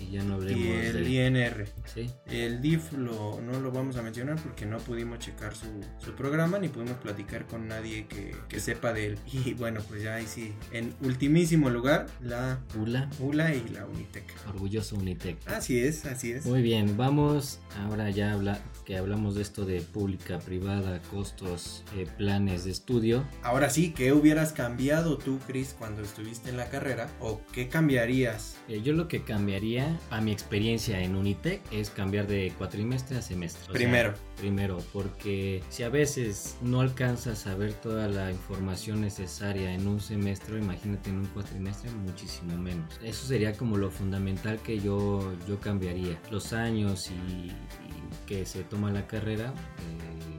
Y 0.00 0.10
ya 0.12 0.22
no 0.22 0.34
hablemos 0.34 0.60
y 0.64 0.70
el 0.70 1.04
de... 1.04 1.10
INR. 1.10 1.66
Sí, 1.84 2.10
El 2.26 2.60
DIF 2.62 2.92
lo, 2.92 3.40
no 3.40 3.58
lo 3.60 3.72
vamos 3.72 3.96
a 3.96 4.02
mencionar 4.02 4.36
porque 4.40 4.66
no 4.66 4.78
pudimos 4.78 5.18
checar 5.18 5.54
su, 5.54 5.66
su 5.98 6.14
programa 6.14 6.58
ni 6.58 6.68
pudimos 6.68 6.96
platicar 6.98 7.46
con 7.46 7.66
nadie 7.68 8.06
que, 8.06 8.34
que 8.48 8.60
sepa 8.60 8.92
de 8.92 9.06
él. 9.06 9.18
Y 9.50 9.54
bueno, 9.54 9.80
pues 9.88 10.02
ya 10.02 10.14
ahí 10.16 10.26
sí. 10.26 10.39
En 10.72 10.94
ultimísimo 11.02 11.70
lugar, 11.70 12.06
la 12.22 12.60
ULA, 12.78 13.08
ULA 13.18 13.54
y 13.54 13.68
la 13.68 13.86
Unitec. 13.86 14.24
orgulloso 14.48 14.96
Unitec. 14.96 15.36
Así 15.48 15.78
es, 15.78 16.04
así 16.06 16.32
es. 16.32 16.46
Muy 16.46 16.62
bien, 16.62 16.96
vamos 16.96 17.60
ahora 17.78 18.10
ya 18.10 18.32
habla, 18.32 18.60
que 18.90 18.96
hablamos 18.96 19.36
de 19.36 19.42
esto 19.42 19.64
de 19.64 19.82
pública, 19.82 20.40
privada, 20.40 21.00
costos, 21.12 21.84
eh, 21.96 22.08
planes 22.18 22.64
de 22.64 22.72
estudio. 22.72 23.24
Ahora 23.44 23.70
sí, 23.70 23.92
¿qué 23.92 24.12
hubieras 24.12 24.52
cambiado 24.52 25.16
tú, 25.16 25.38
Chris, 25.46 25.76
cuando 25.78 26.02
estuviste 26.02 26.50
en 26.50 26.56
la 26.56 26.68
carrera? 26.70 27.08
¿O 27.20 27.40
qué 27.52 27.68
cambiarías? 27.68 28.56
Eh, 28.66 28.82
yo 28.82 28.92
lo 28.92 29.06
que 29.06 29.22
cambiaría 29.22 29.96
a 30.10 30.20
mi 30.20 30.32
experiencia 30.32 31.00
en 31.02 31.14
Unitec 31.14 31.60
es 31.70 31.88
cambiar 31.88 32.26
de 32.26 32.52
cuatrimestre 32.58 33.18
a 33.18 33.22
semestre. 33.22 33.62
O 33.62 33.66
sea, 33.66 33.74
Primero. 33.74 34.14
primero, 34.36 34.78
porque 34.92 35.62
si 35.68 35.84
a 35.84 35.88
veces 35.88 36.56
no 36.60 36.80
alcanzas 36.80 37.46
a 37.46 37.54
ver 37.54 37.74
toda 37.74 38.08
la 38.08 38.32
información 38.32 39.02
necesaria 39.02 39.72
en 39.72 39.86
un 39.86 40.00
semestre, 40.00 40.58
imagínate 40.58 41.10
en 41.10 41.18
un 41.18 41.26
cuatrimestre 41.26 41.92
muchísimo 41.92 42.56
menos. 42.56 42.92
Eso 43.04 43.24
sería 43.24 43.52
como 43.52 43.76
lo 43.76 43.88
fundamental 43.88 44.58
que 44.58 44.80
yo, 44.80 45.32
yo 45.46 45.60
cambiaría. 45.60 46.20
Los 46.32 46.52
años 46.52 47.08
y 47.12 47.52
que 48.30 48.46
se 48.46 48.62
toma 48.62 48.92
la 48.92 49.08
carrera. 49.08 49.52
eh, 49.80 50.29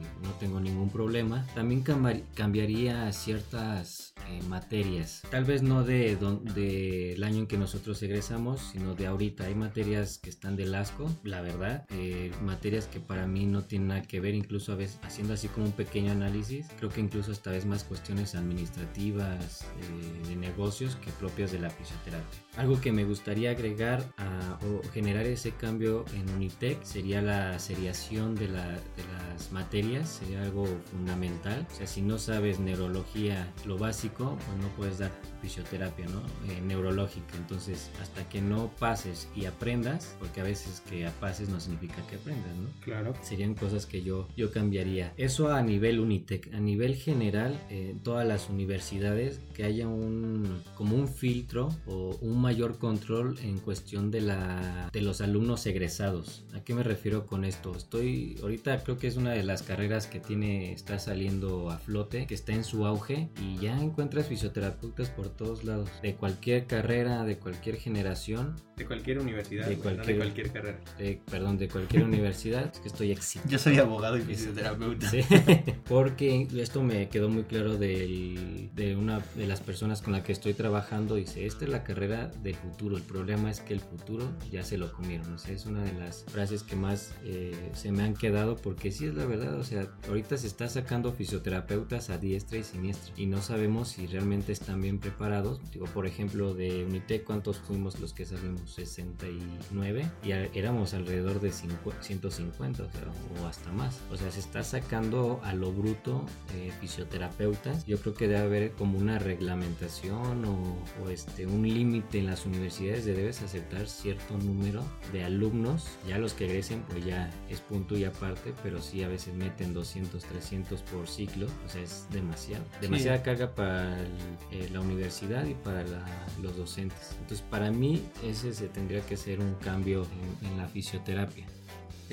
tengo 0.42 0.58
ningún 0.58 0.90
problema. 0.90 1.46
También 1.54 1.82
cambiar- 1.82 2.22
cambiaría 2.34 3.12
ciertas 3.12 4.12
eh, 4.28 4.40
materias. 4.48 5.22
Tal 5.30 5.44
vez 5.44 5.62
no 5.62 5.84
de 5.84 6.16
don- 6.16 6.44
del 6.44 7.22
año 7.22 7.38
en 7.38 7.46
que 7.46 7.56
nosotros 7.56 8.02
egresamos, 8.02 8.60
sino 8.72 8.94
de 8.96 9.06
ahorita. 9.06 9.44
Hay 9.44 9.54
materias 9.54 10.18
que 10.18 10.30
están 10.30 10.56
del 10.56 10.74
asco, 10.74 11.08
la 11.22 11.42
verdad. 11.42 11.84
eh, 11.90 12.32
materias 12.42 12.86
que 12.86 12.98
para 12.98 13.26
mí 13.28 13.46
no 13.46 13.62
tienen 13.62 13.88
nada 13.88 14.02
que 14.02 14.18
ver, 14.20 14.34
incluso 14.34 14.72
a 14.72 14.74
veces 14.76 14.98
haciendo 15.02 15.34
así 15.34 15.46
como 15.48 15.66
un 15.66 15.72
pequeño 15.72 16.10
análisis. 16.10 16.66
Creo 16.78 16.90
que 16.90 17.00
incluso 17.00 17.30
esta 17.30 17.50
vez 17.52 17.64
más 17.66 17.84
cuestiones 17.84 18.34
administrativas, 18.34 19.62
eh, 19.62 20.28
de 20.28 20.36
negocios 20.36 20.96
que 20.96 21.10
propias 21.12 21.52
de 21.52 21.60
la 21.60 21.70
fisioterapia. 21.70 22.40
Algo 22.56 22.80
que 22.80 22.90
me 22.92 23.04
gustaría 23.04 23.50
agregar 23.52 24.12
a- 24.18 24.58
o 24.66 24.82
generar 24.92 25.26
ese 25.26 25.52
cambio 25.52 26.04
en 26.14 26.28
Unitec 26.34 26.82
sería 26.82 27.22
la 27.22 27.58
seriación 27.58 28.34
de, 28.34 28.48
la- 28.48 28.68
de 28.72 29.04
las 29.30 29.52
materias, 29.52 30.20
algo 30.36 30.66
fundamental. 30.90 31.66
O 31.70 31.74
sea, 31.74 31.86
si 31.86 32.02
no 32.02 32.18
sabes 32.18 32.60
neurología, 32.60 33.52
lo 33.66 33.78
básico, 33.78 34.36
pues 34.46 34.58
no 34.58 34.68
puedes 34.76 34.98
dar 34.98 35.10
fisioterapia, 35.40 36.06
¿no? 36.06 36.20
Eh, 36.50 36.60
neurológica. 36.60 37.36
Entonces, 37.36 37.90
hasta 38.00 38.28
que 38.28 38.40
no 38.40 38.70
pases 38.78 39.28
y 39.34 39.46
aprendas, 39.46 40.16
porque 40.18 40.40
a 40.40 40.44
veces 40.44 40.82
que 40.88 41.08
pases 41.20 41.48
no 41.48 41.60
significa 41.60 42.06
que 42.08 42.16
aprendas, 42.16 42.54
¿no? 42.56 42.68
Claro. 42.80 43.14
serían 43.22 43.54
cosas 43.54 43.86
que 43.86 44.02
yo, 44.02 44.28
yo 44.36 44.50
cambiaría. 44.50 45.12
Eso 45.16 45.52
a 45.52 45.62
nivel 45.62 46.00
Unitec. 46.00 46.52
A 46.54 46.60
nivel 46.60 46.94
general, 46.94 47.58
eh, 47.70 47.90
en 47.90 48.00
todas 48.00 48.26
las 48.26 48.48
universidades, 48.48 49.40
que 49.54 49.64
haya 49.64 49.88
un 49.88 50.62
como 50.74 50.96
un 50.96 51.08
filtro 51.08 51.68
o 51.86 52.16
un 52.20 52.40
mayor 52.40 52.78
control 52.78 53.38
en 53.42 53.58
cuestión 53.58 54.10
de 54.10 54.20
la 54.20 54.90
de 54.92 55.00
los 55.00 55.20
alumnos 55.20 55.66
egresados. 55.66 56.44
¿A 56.54 56.60
qué 56.64 56.74
me 56.74 56.82
refiero 56.82 57.26
con 57.26 57.44
esto? 57.44 57.74
Estoy 57.76 58.38
ahorita 58.42 58.82
creo 58.82 58.98
que 58.98 59.06
es 59.06 59.16
una 59.16 59.32
de 59.32 59.42
las 59.42 59.62
carreras 59.62 60.06
que 60.06 60.20
tiene 60.22 60.72
está 60.72 60.98
saliendo 60.98 61.70
a 61.70 61.78
flote, 61.78 62.26
que 62.26 62.34
está 62.34 62.52
en 62.52 62.64
su 62.64 62.86
auge 62.86 63.28
y 63.40 63.58
ya 63.58 63.78
encuentras 63.80 64.26
fisioterapeutas 64.28 65.10
por 65.10 65.28
todos 65.28 65.64
lados, 65.64 65.90
de 66.02 66.14
cualquier 66.14 66.66
carrera, 66.66 67.24
de 67.24 67.38
cualquier 67.38 67.76
generación, 67.76 68.56
De 68.76 68.86
cualquier 68.86 69.18
universidad, 69.20 69.68
De 69.68 69.76
güey, 69.76 69.96
no 69.96 70.02
cualquier- 70.02 70.06
de 70.06 70.16
cualquier 70.16 70.52
carrera. 70.52 70.80
de, 70.98 71.20
perdón, 71.30 71.58
de 71.58 71.68
cualquier 71.68 72.04
universidad. 72.04 72.70
Es 72.72 72.80
que 72.80 72.88
estoy 72.88 73.12
excitado. 73.12 73.50
Yo 73.50 73.58
soy 73.58 73.78
abogado 73.78 74.16
y 74.16 74.22
fisioterapeuta. 74.22 75.10
Sí, 75.10 75.20
porque 75.88 76.48
esto 76.56 76.82
me 76.82 77.08
quedó 77.08 77.28
muy 77.28 77.44
claro 77.44 77.76
del- 77.76 78.70
de 78.74 78.96
una 78.96 79.20
de 79.36 79.46
las 79.46 79.60
personas 79.60 80.02
con 80.02 80.12
la 80.12 80.22
que 80.22 80.32
estoy 80.32 80.54
trabajando. 80.54 81.14
Dice, 81.16 81.46
esta 81.46 81.64
es 81.64 81.70
la 81.70 81.84
carrera 81.84 82.28
del 82.42 82.54
futuro. 82.54 82.96
El 82.96 83.02
problema 83.02 83.50
es 83.50 83.60
que 83.60 83.74
el 83.74 83.80
futuro 83.80 84.28
ya 84.50 84.64
se 84.64 84.78
lo 84.78 84.92
comieron. 84.92 85.32
O 85.32 85.38
sea, 85.38 85.54
es 85.54 85.66
una 85.66 85.82
de 85.84 85.92
las 85.92 86.24
frases 86.28 86.62
que 86.62 86.76
más 86.76 87.12
eh, 87.24 87.54
se 87.74 87.92
me 87.92 88.02
han 88.02 88.14
quedado 88.14 88.56
porque 88.56 88.90
sí 88.90 89.06
es 89.06 89.14
la 89.14 89.26
verdad. 89.26 89.54
O 89.58 89.64
sea, 89.64 89.86
ahorita 90.08 90.36
se 90.36 90.46
está 90.46 90.68
sacando 90.68 91.12
fisioterapeutas 91.12 92.10
a 92.10 92.18
diestra 92.18 92.58
y 92.58 92.64
siniestra 92.64 93.12
y 93.16 93.26
no 93.26 93.40
sabemos 93.42 93.88
si 93.88 94.06
realmente 94.06 94.52
están 94.52 94.80
bien 94.80 94.98
preparados. 94.98 95.60
Digo, 95.72 95.86
por 95.86 96.06
ejemplo, 96.06 96.54
de 96.54 96.84
Unitec, 96.84 97.24
¿cuántos 97.24 97.58
fuimos 97.58 98.00
los 98.00 98.12
que 98.12 98.24
salimos? 98.24 98.70
69 98.72 100.10
y 100.24 100.30
éramos 100.58 100.94
alrededor 100.94 101.40
de 101.40 101.52
50 101.52 102.02
150 102.02 102.82
o, 102.82 102.90
sea, 102.90 103.42
o 103.42 103.46
hasta 103.46 103.72
más. 103.72 104.00
O 104.10 104.16
sea, 104.16 104.30
se 104.30 104.40
está 104.40 104.62
sacando 104.62 105.40
a 105.44 105.54
lo 105.54 105.72
bruto 105.72 106.24
eh, 106.54 106.72
fisioterapeutas. 106.80 107.86
Yo 107.86 107.98
creo 107.98 108.14
que 108.14 108.28
debe 108.28 108.40
haber 108.40 108.72
como 108.72 108.98
una 108.98 109.18
reglamentación 109.18 110.44
o, 110.44 110.76
o, 111.02 111.10
este, 111.10 111.46
un 111.46 111.62
límite 111.62 112.18
en 112.18 112.26
las 112.26 112.46
universidades 112.46 113.04
de 113.04 113.14
debes 113.14 113.42
aceptar 113.42 113.86
cierto 113.88 114.36
número 114.38 114.82
de 115.12 115.24
alumnos. 115.24 115.86
Ya 116.08 116.18
los 116.18 116.34
que 116.34 116.46
egresen, 116.46 116.82
pues 116.88 117.04
ya 117.04 117.30
es 117.48 117.60
punto 117.60 117.96
y 117.96 118.04
aparte, 118.04 118.52
pero 118.62 118.80
sí 118.80 119.02
a 119.02 119.08
veces 119.08 119.34
meten 119.34 119.74
200, 119.92 120.24
300 120.24 120.80
por 120.82 121.06
ciclo. 121.06 121.46
O 121.66 121.68
sea, 121.68 121.82
es 121.82 122.06
demasiado. 122.10 122.64
Demasiada 122.80 123.22
carga 123.22 123.54
para 123.54 124.00
el- 124.00 124.06
eh, 124.50 124.68
la 124.72 124.80
universidad 124.80 125.44
y 125.44 125.54
para 125.54 125.82
la- 125.84 126.04
los 126.40 126.56
docentes. 126.56 127.10
Entonces, 127.20 127.44
para 127.50 127.70
mí, 127.70 128.02
ese 128.24 128.54
se 128.54 128.68
tendría 128.68 129.00
que 129.02 129.16
ser 129.16 129.40
un 129.40 129.54
cambio 129.54 130.06
en, 130.42 130.48
en 130.48 130.56
la 130.58 130.66
fisioterapia. 130.68 131.44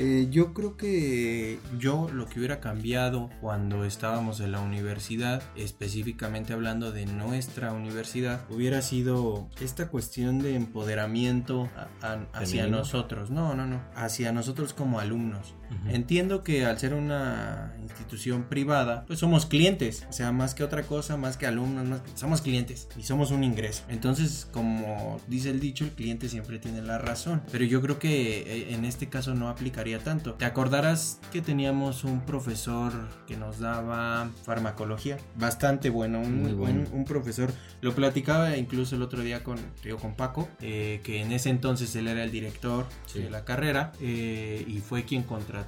Eh, 0.01 0.27
yo 0.31 0.53
creo 0.53 0.77
que 0.77 1.59
yo 1.77 2.07
lo 2.13 2.25
que 2.27 2.39
hubiera 2.39 2.61
cambiado 2.61 3.29
cuando 3.41 3.83
estábamos 3.83 4.39
en 4.39 4.53
la 4.53 4.61
universidad, 4.61 5.43
específicamente 5.57 6.53
hablando 6.53 6.93
de 6.93 7.05
nuestra 7.05 7.73
universidad, 7.73 8.45
hubiera 8.49 8.81
sido 8.81 9.49
esta 9.59 9.89
cuestión 9.89 10.39
de 10.39 10.55
empoderamiento 10.55 11.69
a- 12.01 12.13
a- 12.13 12.27
hacia 12.33 12.67
nosotros. 12.67 13.29
No, 13.29 13.55
no, 13.55 13.65
no. 13.65 13.81
Hacia 13.95 14.31
nosotros 14.31 14.73
como 14.73 14.99
alumnos. 15.01 15.53
Entiendo 15.87 16.43
que 16.43 16.65
al 16.65 16.77
ser 16.79 16.93
una 16.93 17.73
institución 17.83 18.43
privada, 18.43 19.03
pues 19.07 19.19
somos 19.19 19.45
clientes, 19.45 20.05
o 20.09 20.13
sea, 20.13 20.31
más 20.31 20.53
que 20.55 20.63
otra 20.63 20.83
cosa, 20.83 21.17
más 21.17 21.37
que 21.37 21.45
alumnos, 21.47 21.85
más 21.85 22.01
que- 22.01 22.11
somos 22.15 22.41
clientes 22.41 22.87
y 22.97 23.03
somos 23.03 23.31
un 23.31 23.43
ingreso. 23.43 23.83
Entonces, 23.89 24.47
como 24.51 25.19
dice 25.27 25.49
el 25.49 25.59
dicho, 25.59 25.83
el 25.85 25.91
cliente 25.91 26.29
siempre 26.29 26.59
tiene 26.59 26.81
la 26.81 26.97
razón, 26.97 27.41
pero 27.51 27.65
yo 27.65 27.81
creo 27.81 27.99
que 27.99 28.39
eh, 28.41 28.73
en 28.73 28.85
este 28.85 29.09
caso 29.09 29.33
no 29.35 29.49
aplicaría 29.49 29.99
tanto. 29.99 30.33
¿Te 30.35 30.45
acordarás 30.45 31.19
que 31.31 31.41
teníamos 31.41 32.03
un 32.03 32.21
profesor 32.21 32.91
que 33.27 33.37
nos 33.37 33.59
daba 33.59 34.29
farmacología? 34.43 35.17
Bastante 35.35 35.89
bueno, 35.89 36.19
un, 36.19 36.41
Muy 36.43 36.53
bueno. 36.53 36.81
un- 36.91 36.99
un 36.99 37.05
profesor, 37.05 37.51
lo 37.81 37.93
platicaba 37.93 38.57
incluso 38.57 38.95
el 38.95 39.01
otro 39.01 39.21
día 39.21 39.43
con, 39.43 39.57
digo, 39.83 39.97
con 39.97 40.15
Paco, 40.15 40.47
eh, 40.61 41.01
que 41.03 41.21
en 41.21 41.31
ese 41.31 41.49
entonces 41.49 41.95
él 41.95 42.07
era 42.07 42.23
el 42.23 42.31
director 42.31 42.85
Sí. 43.05 43.19
de 43.19 43.29
la 43.29 43.45
carrera 43.45 43.91
eh, 44.01 44.63
y 44.67 44.79
fue 44.79 45.03
quien 45.03 45.23
contrató, 45.23 45.58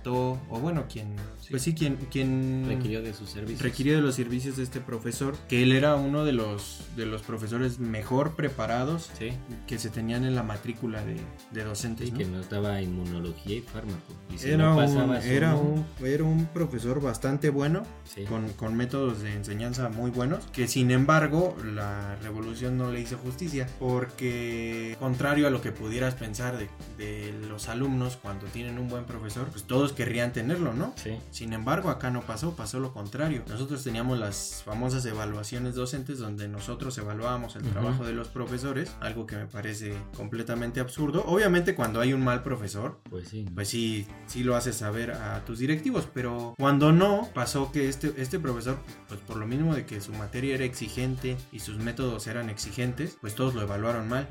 o 0.50 0.60
bueno, 0.60 0.86
quien, 0.92 1.16
pues 1.50 1.62
sí, 1.62 1.74
quien, 1.74 1.98
quien 2.12 2.66
Requirió 2.68 3.02
de 3.02 3.14
sus 3.14 3.30
servicios. 3.30 3.62
requirió 3.62 3.96
de 3.96 4.02
los 4.02 4.16
servicios 4.16 4.58
de 4.58 4.64
este 4.64 4.80
profesor, 4.80 5.36
que 5.50 5.64
él 5.64 5.72
era 5.72 5.96
uno 5.96 6.24
de 6.26 6.32
los, 6.34 6.82
de 6.96 7.06
los 7.06 7.22
profesores 7.22 7.80
mejor 7.80 8.36
preparados 8.36 9.10
Sí. 9.18 9.32
que 9.68 9.80
se 9.80 9.90
tenían 9.90 10.24
en 10.26 10.36
la 10.36 10.44
matrícula 10.44 11.04
de, 11.04 11.18
de 11.52 11.64
docentes. 11.64 12.08
Sí, 12.08 12.12
¿no? 12.12 12.18
que 12.18 12.26
nos 12.26 12.50
daba 12.50 12.82
inmunología 12.82 13.58
y 13.58 13.62
fármaco. 13.62 14.14
Y 14.34 14.38
si 14.38 14.50
Era, 14.50 14.66
no 14.66 14.78
un, 14.78 15.16
era, 15.16 15.56
un, 15.56 15.86
era 16.04 16.24
un 16.24 16.46
profesor 16.48 17.02
bastante 17.02 17.50
bueno, 17.50 17.84
sí. 18.06 18.24
con, 18.26 18.50
con 18.54 18.76
métodos 18.76 19.22
de 19.22 19.34
enseñanza 19.34 19.90
muy 19.90 20.12
buenos, 20.12 20.46
que 20.54 20.68
sin 20.68 20.92
embargo 20.92 21.56
la 21.74 22.16
revolución 22.24 22.78
no 22.78 22.92
le 22.92 23.02
hizo 23.02 23.18
justicia, 23.18 23.68
porque 23.80 24.96
contrario 25.00 25.48
a 25.48 25.50
lo 25.50 25.62
que 25.62 25.72
pudieras 25.72 26.16
pensar 26.16 26.58
de, 26.58 26.70
de 26.98 27.34
los 27.48 27.68
alumnos 27.70 28.18
cuando 28.22 28.46
tienen 28.48 28.78
un 28.80 28.88
buen 28.88 29.06
profesor, 29.06 29.48
pues 29.50 29.64
todo 29.64 29.81
todos 29.82 29.94
querrían 29.94 30.32
tenerlo, 30.32 30.74
¿no? 30.74 30.94
Sí. 30.96 31.17
Sin 31.32 31.54
embargo, 31.54 31.89
acá 31.89 32.12
no 32.12 32.22
pasó, 32.22 32.56
pasó 32.56 32.80
lo 32.80 32.94
contrario. 32.94 33.41
Nosotros 33.48 33.84
teníamos 33.84 34.20
las 34.20 34.62
famosas 34.63 35.04
evaluaciones 35.08 35.74
docentes 35.74 36.20
donde 36.20 36.48
nosotros 36.48 36.96
evaluábamos 37.00 37.56
el 37.56 37.63
trabajo 37.63 38.06
de 38.06 38.13
los 38.13 38.28
profesores, 38.28 38.96
algo 39.00 39.26
que 39.26 39.38
me 39.38 39.48
parece 39.48 39.96
completamente 40.15 40.80
absurdo. 40.80 41.24
Obviamente 41.26 41.74
cuando 41.74 42.00
hay 42.00 42.13
un 42.13 42.24
mal 42.24 42.44
profesor, 42.44 43.00
Pues 43.10 43.30
sí. 43.30 43.46
pues 43.56 43.70
sí, 43.70 44.06
sí 44.28 44.44
lo 44.44 44.56
haces 44.56 44.76
saber 44.76 45.12
a 45.13 45.44
tus 45.46 45.58
directivos, 45.58 46.08
pero 46.13 46.54
cuando 46.60 46.91
no, 46.91 47.28
pasó 47.34 47.72
que 47.72 47.89
este, 47.89 48.13
este 48.17 48.39
profesor, 48.39 48.78
pues 49.08 49.20
por 49.22 49.38
lo 49.38 49.48
mismo 49.48 49.74
de 49.74 49.88
que 49.88 50.00
su 50.00 50.13
materia 50.13 50.54
era 50.54 50.63
exigente 50.65 51.38
y 51.52 51.60
sus 51.60 51.78
métodos 51.78 52.28
eran 52.28 52.50
exigentes, 52.52 53.17
pues 53.20 53.34
todos 53.34 53.56
lo 53.56 53.62
evaluaron 53.63 54.08
mal. 54.08 54.28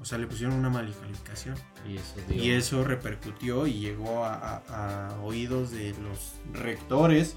O 0.00 0.04
sea, 0.04 0.18
le 0.18 0.26
pusieron 0.26 0.56
una 0.56 0.70
mala 0.70 0.90
calificación. 1.00 1.54
Y 1.88 1.96
eso 1.96 2.14
dio- 2.28 2.42
Y 2.44 2.50
eso 2.50 2.82
repercutió 2.82 3.66
y 3.68 3.74
llegó 3.80 4.24
a, 4.24 4.34
a- 4.34 4.56
a 4.68 4.87
oídos 5.22 5.70
de 5.70 5.94
los 6.02 6.32
rectores 6.52 7.36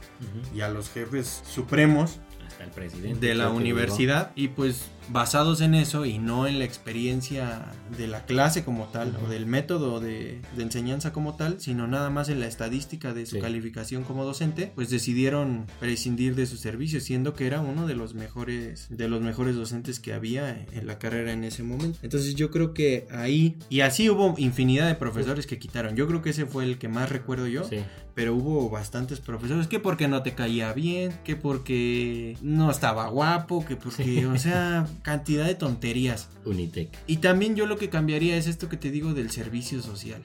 y 0.55 0.61
a 0.61 0.69
los 0.69 0.89
jefes 0.89 1.41
supremos 1.47 2.19
Hasta 2.47 2.63
el 2.63 2.71
presidente. 2.71 3.25
de 3.27 3.35
la 3.35 3.49
universidad 3.49 4.31
y 4.35 4.49
pues 4.49 4.85
basados 5.09 5.61
en 5.61 5.73
eso 5.75 6.05
y 6.05 6.19
no 6.19 6.47
en 6.47 6.59
la 6.59 6.65
experiencia 6.65 7.65
de 7.97 8.07
la 8.07 8.25
clase 8.25 8.63
como 8.63 8.85
tal 8.85 9.17
o 9.25 9.27
del 9.29 9.45
método 9.45 9.99
de, 9.99 10.41
de 10.55 10.63
enseñanza 10.63 11.11
como 11.11 11.35
tal, 11.35 11.59
sino 11.59 11.87
nada 11.87 12.09
más 12.09 12.29
en 12.29 12.39
la 12.39 12.47
estadística 12.47 13.13
de 13.13 13.25
su 13.25 13.35
Sí. 13.35 13.41
calificación 13.41 14.03
como 14.03 14.23
docente, 14.25 14.71
pues 14.75 14.89
decidieron 14.89 15.65
prescindir 15.79 16.35
de 16.35 16.45
su 16.45 16.57
servicio, 16.57 17.01
siendo 17.01 17.33
que 17.33 17.47
era 17.47 17.61
uno 17.61 17.87
de 17.87 17.95
los 17.95 18.13
mejores 18.13 18.87
de 18.89 19.07
los 19.07 19.21
mejores 19.21 19.55
docentes 19.55 19.99
que 19.99 20.13
había 20.13 20.65
en 20.71 20.85
la 20.87 20.99
carrera 20.99 21.31
en 21.33 21.43
ese 21.43 21.63
momento. 21.63 21.97
Entonces 22.03 22.35
yo 22.35 22.51
creo 22.51 22.73
que 22.73 23.07
ahí 23.11 23.57
y 23.69 23.81
así 23.81 24.09
hubo 24.09 24.35
infinidad 24.37 24.87
de 24.87 24.95
profesores 24.95 25.47
que 25.47 25.57
quitaron. 25.59 25.95
Yo 25.95 26.07
creo 26.07 26.21
que 26.21 26.29
ese 26.31 26.45
fue 26.45 26.63
el 26.63 26.77
que 26.77 26.87
más 26.87 27.09
recuerdo 27.09 27.47
yo 27.47 27.63
Sí. 27.63 27.79
pero 28.13 28.35
hubo 28.35 28.69
bastantes 28.69 29.19
profesores 29.21 29.67
que 29.67 29.79
porque 29.79 30.07
no 30.07 30.21
te 30.21 30.33
caía 30.35 30.73
bien, 30.73 31.13
que 31.23 31.35
porque 31.35 32.37
no 32.41 32.69
estaba 32.69 33.07
guapo, 33.07 33.65
que 33.65 33.75
porque, 33.75 34.03
Sí. 34.03 34.25
o 34.25 34.37
sea, 34.37 34.85
cantidad 35.01 35.45
de 35.45 35.55
tonterías. 35.55 36.29
Unitec. 36.43 36.89
Y 37.05 37.17
también 37.17 37.55
yo 37.55 37.67
lo 37.67 37.77
que 37.77 37.89
cambiaría 37.89 38.35
es 38.35 38.47
esto 38.47 38.67
que 38.67 38.77
te 38.77 38.89
digo 38.89 39.13
del 39.13 39.29
servicio 39.29 39.81
social. 39.81 40.23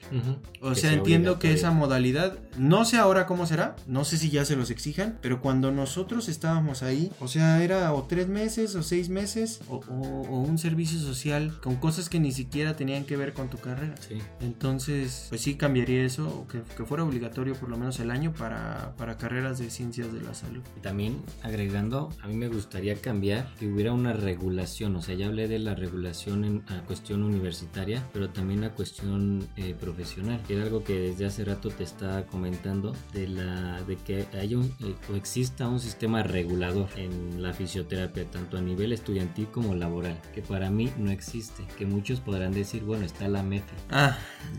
O 0.61 0.69
Que 0.69 0.75
sea, 0.75 0.89
sea 0.89 0.93
entiendo 0.97 1.37
que 1.39 1.53
esa 1.53 1.69
modalidad, 1.71 2.37
no 2.57 2.85
sé 2.85 2.97
ahora 2.97 3.27
cómo 3.27 3.45
será, 3.45 3.75
no 3.85 4.03
sé 4.03 4.17
si 4.17 4.29
ya 4.31 4.43
se 4.45 4.55
los 4.55 4.71
exijan, 4.71 5.17
pero 5.21 5.41
cuando 5.41 5.71
nosotros 5.71 6.27
estábamos 6.27 6.81
ahí, 6.81 7.11
o 7.19 7.27
sea, 7.27 7.63
era 7.63 7.93
o 7.93 8.03
tres 8.03 8.27
meses 8.27 8.73
o 8.75 8.81
seis 8.83 9.09
meses 9.09 9.59
o, 9.69 9.75
o- 9.75 10.27
o 10.27 10.39
un 10.41 10.57
servicio 10.57 10.99
social 10.99 11.53
con 11.61 11.75
cosas 11.75 12.09
que 12.09 12.19
ni 12.19 12.31
siquiera 12.31 12.75
tenían 12.75 13.05
que 13.05 13.15
ver 13.15 13.33
con 13.33 13.49
tu 13.49 13.57
carrera. 13.57 13.93
Sí. 14.07 14.15
Entonces, 14.41 15.27
pues 15.29 15.41
sí 15.41 15.53
cambiaría 15.55 16.03
eso, 16.03 16.27
o 16.27 16.47
que, 16.47 16.61
que 16.75 16.83
fuera 16.83 17.03
obligatorio 17.03 17.53
por 17.53 17.69
lo 17.69 17.77
menos 17.77 17.99
el 17.99 18.09
año 18.09 18.33
para, 18.33 18.95
para 18.97 19.17
carreras 19.17 19.59
de 19.59 19.69
ciencias 19.69 20.11
de 20.11 20.21
la 20.21 20.33
salud. 20.33 20.61
Y 20.75 20.79
también 20.81 21.17
agregando, 21.43 22.09
a 22.23 22.27
mí 22.27 22.35
me 22.35 22.47
gustaría 22.47 22.95
cambiar 22.95 23.53
que 23.59 23.67
hubiera 23.67 23.93
una 23.93 24.13
regulación, 24.13 24.56
o 24.59 25.01
sea, 25.01 25.15
ya 25.15 25.27
hablé 25.27 25.47
de 25.47 25.59
la 25.59 25.75
regulación 25.75 26.43
en 26.43 26.63
a 26.67 26.81
cuestión 26.81 27.23
universitaria, 27.23 28.03
pero 28.11 28.29
también 28.29 28.63
a 28.63 28.71
cuestión 28.71 29.47
eh, 29.55 29.75
profesional, 29.79 30.41
que 30.47 30.55
era 30.55 30.63
algo 30.63 30.83
que 30.83 30.99
desde 30.99 31.25
hace 31.25 31.45
rato 31.45 31.69
te 31.69 31.83
estaba 31.83 32.23
comentando, 32.25 32.95
de 33.13 33.27
la 33.27 33.81
de 33.83 33.97
que 33.97 34.25
haya 34.39 34.57
un, 34.57 34.65
eh, 34.79 34.95
o 35.11 35.15
exista 35.15 35.67
un 35.67 35.79
sistema 35.79 36.23
regulador 36.23 36.87
en 36.95 37.41
la 37.41 37.53
fisioterapia, 37.53 38.25
tanto 38.25 38.57
a 38.57 38.61
nivel 38.61 38.93
estudiantil 38.93 39.47
como 39.47 39.75
laboral, 39.75 40.19
que 40.33 40.41
para 40.41 40.69
mí 40.69 40.91
no 40.97 41.11
existe, 41.11 41.63
que 41.77 41.85
muchos 41.85 42.19
podrán 42.19 42.53
decir, 42.53 42.83
bueno, 42.83 43.05
está 43.05 43.27
la 43.27 43.43
MEFI. 43.43 43.75
Ah, 43.91 44.17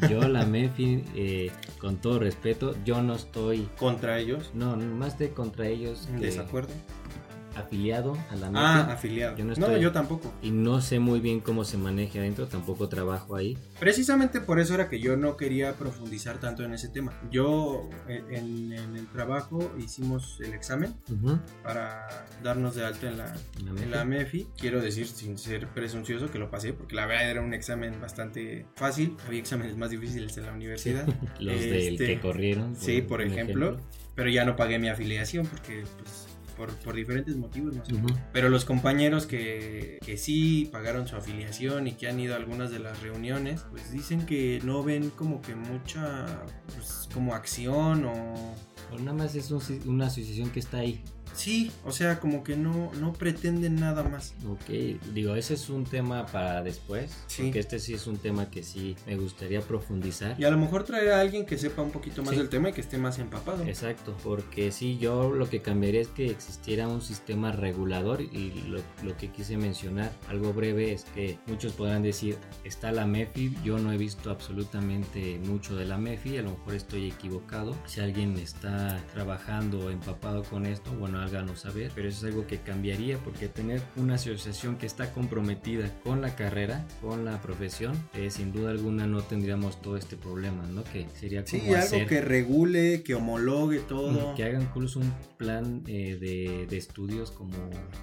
Yo 0.09 0.21
la 0.29 0.45
MEFI, 0.47 1.05
eh, 1.17 1.51
con 1.81 1.97
todo 1.97 2.21
respeto, 2.21 2.77
yo 2.85 3.03
no 3.03 3.15
estoy 3.15 3.69
contra 3.79 4.19
ellos, 4.19 4.53
no, 4.55 4.77
más 4.77 5.19
de 5.19 5.31
contra 5.31 5.67
ellos 5.67 6.07
en 6.09 6.21
que 6.21 6.27
desacuerdo. 6.27 6.73
Afiliado 7.59 8.17
a 8.31 8.37
la 8.37 8.51
MEFI. 8.51 8.65
Ah, 8.65 8.93
afiliado. 8.93 9.37
Yo 9.37 9.45
no 9.45 9.55
no, 9.55 9.67
estoy- 9.67 9.81
yo 9.81 9.93
tampoco. 9.93 10.33
y 10.43 10.51
no 10.51 10.81
sé 10.81 10.99
muy 10.99 11.21
bien 11.21 11.41
cómo 11.41 11.65
se 11.65 11.77
maneja 11.79 12.19
adentro, 12.19 12.47
tampoco 12.47 12.89
trabajo 12.89 13.37
ahí. 13.37 13.57
Precisamente 13.79 14.41
por 14.41 14.59
eso 14.61 14.75
era 14.75 14.89
que 14.89 15.01
yo 15.01 15.17
no 15.17 15.37
quería 15.37 15.75
profundizar 15.75 16.39
tanto 16.39 16.65
en 16.65 16.75
ese 16.75 16.89
tema. 16.89 17.13
Yo 17.31 17.89
eh, 18.09 18.23
en, 18.31 18.73
en 18.73 18.97
el 18.97 19.07
trabajo 19.09 19.73
hicimos 19.79 20.39
el 20.41 20.55
examen 20.55 20.95
para 21.63 22.27
darnos 22.43 22.75
de 22.75 22.85
alta 22.85 23.09
en 23.09 23.19
la, 23.19 23.35
En 23.59 23.75
la 23.75 23.83
en 23.83 23.91
la 23.91 24.05
MEFI. 24.05 24.47
Quiero 24.59 24.81
decir, 24.81 25.07
sin 25.07 25.39
ser 25.39 25.67
presuncioso, 25.69 26.31
que 26.31 26.39
lo 26.39 26.51
pasé, 26.51 26.73
porque 26.73 26.95
la 26.95 27.07
verdad 27.07 27.31
era 27.31 27.41
un 27.41 27.55
examen 27.55 28.01
bastante 28.01 28.67
fácil. 28.77 29.17
Había 29.27 29.41
exámenes 29.41 29.77
más 29.77 29.91
difíciles 29.91 30.37
en 30.37 30.47
la 30.47 30.53
universidad. 30.53 31.07
Los 31.41 31.61
del 31.61 31.75
Este, 31.75 32.07
que 32.07 32.21
corrieron. 32.21 32.77
Sí, 32.77 33.03
por 33.03 33.21
un 33.21 33.27
ejemplo. 33.29 33.79
Pero 34.15 34.31
ya 34.31 34.45
no 34.45 34.57
pagué 34.57 34.79
mi 34.81 34.89
afiliación 34.89 35.47
porque, 35.47 35.85
pues, 35.97 36.27
por, 36.59 36.75
por 36.81 36.95
diferentes 36.95 37.37
motivos, 37.37 37.75
no 37.75 37.85
sé. 37.85 37.95
Pero 38.33 38.51
los 38.51 38.67
compañeros 38.67 39.27
que, 39.27 39.99
que 40.05 40.19
sí 40.19 40.69
pagaron 40.71 41.09
su 41.09 41.17
afiliación 41.17 41.87
y 41.87 41.93
que 41.93 42.09
han 42.09 42.21
ido 42.21 42.35
a 42.35 42.37
algunas 42.37 42.71
de 42.71 42.81
las 42.81 43.01
reuniones, 43.01 43.65
pues 43.71 43.91
dicen 43.91 44.27
que 44.27 44.61
no 44.65 44.83
ven 44.83 45.09
como 45.11 45.41
que 45.41 45.55
mucha, 45.55 46.27
pues, 46.75 47.09
como 47.15 47.35
acción 47.35 48.05
o... 48.05 48.55
O 48.91 48.99
nada 48.99 49.13
más 49.13 49.35
es 49.35 49.51
un 49.51 49.61
una 49.87 50.07
asociación 50.07 50.49
que 50.51 50.61
está 50.61 50.79
ahí. 50.79 51.05
Sí, 51.35 51.71
o 51.85 51.93
sea, 51.93 52.21
como 52.21 52.43
que 52.45 52.57
no, 52.57 52.91
no 53.01 53.13
pretenden 53.13 53.77
nada 53.77 54.03
más. 54.03 54.35
Ok, 54.49 54.71
digo, 55.15 55.35
ese 55.37 55.55
es 55.55 55.69
un 55.71 55.85
tema 55.85 56.27
para 56.27 56.63
después. 56.63 57.17
Sí. 57.27 57.45
Porque 57.45 57.61
este 57.61 57.79
sí 57.79 57.95
es 57.95 58.07
un 58.07 58.19
tema 58.19 58.51
que 58.51 58.63
sí 58.63 58.97
me 59.07 59.17
gustaría 59.17 59.61
profundizar. 59.61 60.35
Y 60.39 60.45
a 60.45 60.51
lo 60.51 60.59
mejor 60.59 60.85
traer 60.85 61.13
a 61.13 61.21
alguien 61.21 61.47
que 61.47 61.59
sepa 61.59 61.83
un 61.83 61.91
poquito 61.91 62.23
más 62.23 62.31
Sí. 62.33 62.37
del 62.39 62.49
tema 62.49 62.71
y 62.71 62.73
que 62.73 62.81
esté 62.81 62.99
más 62.99 63.19
empapado. 63.19 63.65
Exacto, 63.65 64.17
porque 64.23 64.73
sí, 64.73 64.99
yo 64.99 65.33
lo 65.33 65.49
que 65.49 65.61
cambiaría 65.63 66.01
es 66.01 66.09
que 66.09 66.31
existiera 66.31 66.89
un 66.89 67.01
sistema 67.03 67.53
regulador 67.53 68.21
y 68.23 68.63
lo, 68.69 68.81
lo 69.03 69.17
que 69.17 69.29
quise 69.31 69.57
mencionar, 69.57 70.13
algo 70.29 70.53
breve, 70.53 70.93
es 70.93 71.05
que 71.05 71.39
muchos 71.47 71.73
podrán 71.73 72.03
decir, 72.03 72.37
está 72.65 72.93
la 72.93 73.07
MEFI, 73.07 73.57
yo 73.65 73.79
no 73.79 73.93
he 73.93 73.97
visto 73.97 74.31
absolutamente 74.31 75.39
mucho 75.45 75.77
de 75.77 75.85
la 75.85 75.99
MEFI, 75.99 76.39
a 76.39 76.43
lo 76.43 76.51
mejor 76.51 76.75
estoy 76.75 77.09
equivocado, 77.09 77.75
si 77.87 78.01
alguien 78.01 78.37
está 78.39 79.03
trabajando 79.13 79.81
o 79.87 79.91
empapado 79.91 80.43
con 80.45 80.67
esto, 80.67 80.91
bueno, 80.93 81.18
háganlo 81.21 81.57
saber, 81.57 81.91
pero 81.95 82.09
eso 82.09 82.27
es 82.27 82.33
algo 82.33 82.47
que 82.47 82.59
cambiaría 82.61 83.19
porque 83.19 83.49
tener 83.49 83.81
una 83.97 84.15
asociación 84.15 84.77
que 84.77 84.87
está 84.87 85.13
comprometida 85.13 85.91
con 86.05 86.21
la 86.21 86.35
carrera, 86.37 86.85
con 87.01 87.25
la 87.25 87.41
profesión, 87.41 87.97
eh, 88.15 88.31
sin 88.31 88.53
duda 88.53 88.71
alguna 88.71 89.07
no 89.07 89.23
tendríamos 89.23 89.81
todo 89.83 89.97
este 89.97 90.17
problema, 90.17 90.65
¿no? 90.67 90.85
Que 90.85 91.07
sería 91.19 91.45
como 91.45 91.51
Sí, 91.63 91.67
algo 91.69 91.77
hacer... 91.79 92.07
que 92.07 92.21
regule, 92.21 93.03
que 93.03 93.15
homologue 93.15 93.79
todo. 93.81 94.35
Que 94.35 94.45
hagan 94.45 94.63
incluso 94.63 95.01
un 95.01 95.13
plan 95.37 95.83
eh, 95.87 96.17
de, 96.21 96.67
de 96.67 96.77
estudios 96.77 97.31
como 97.31 97.57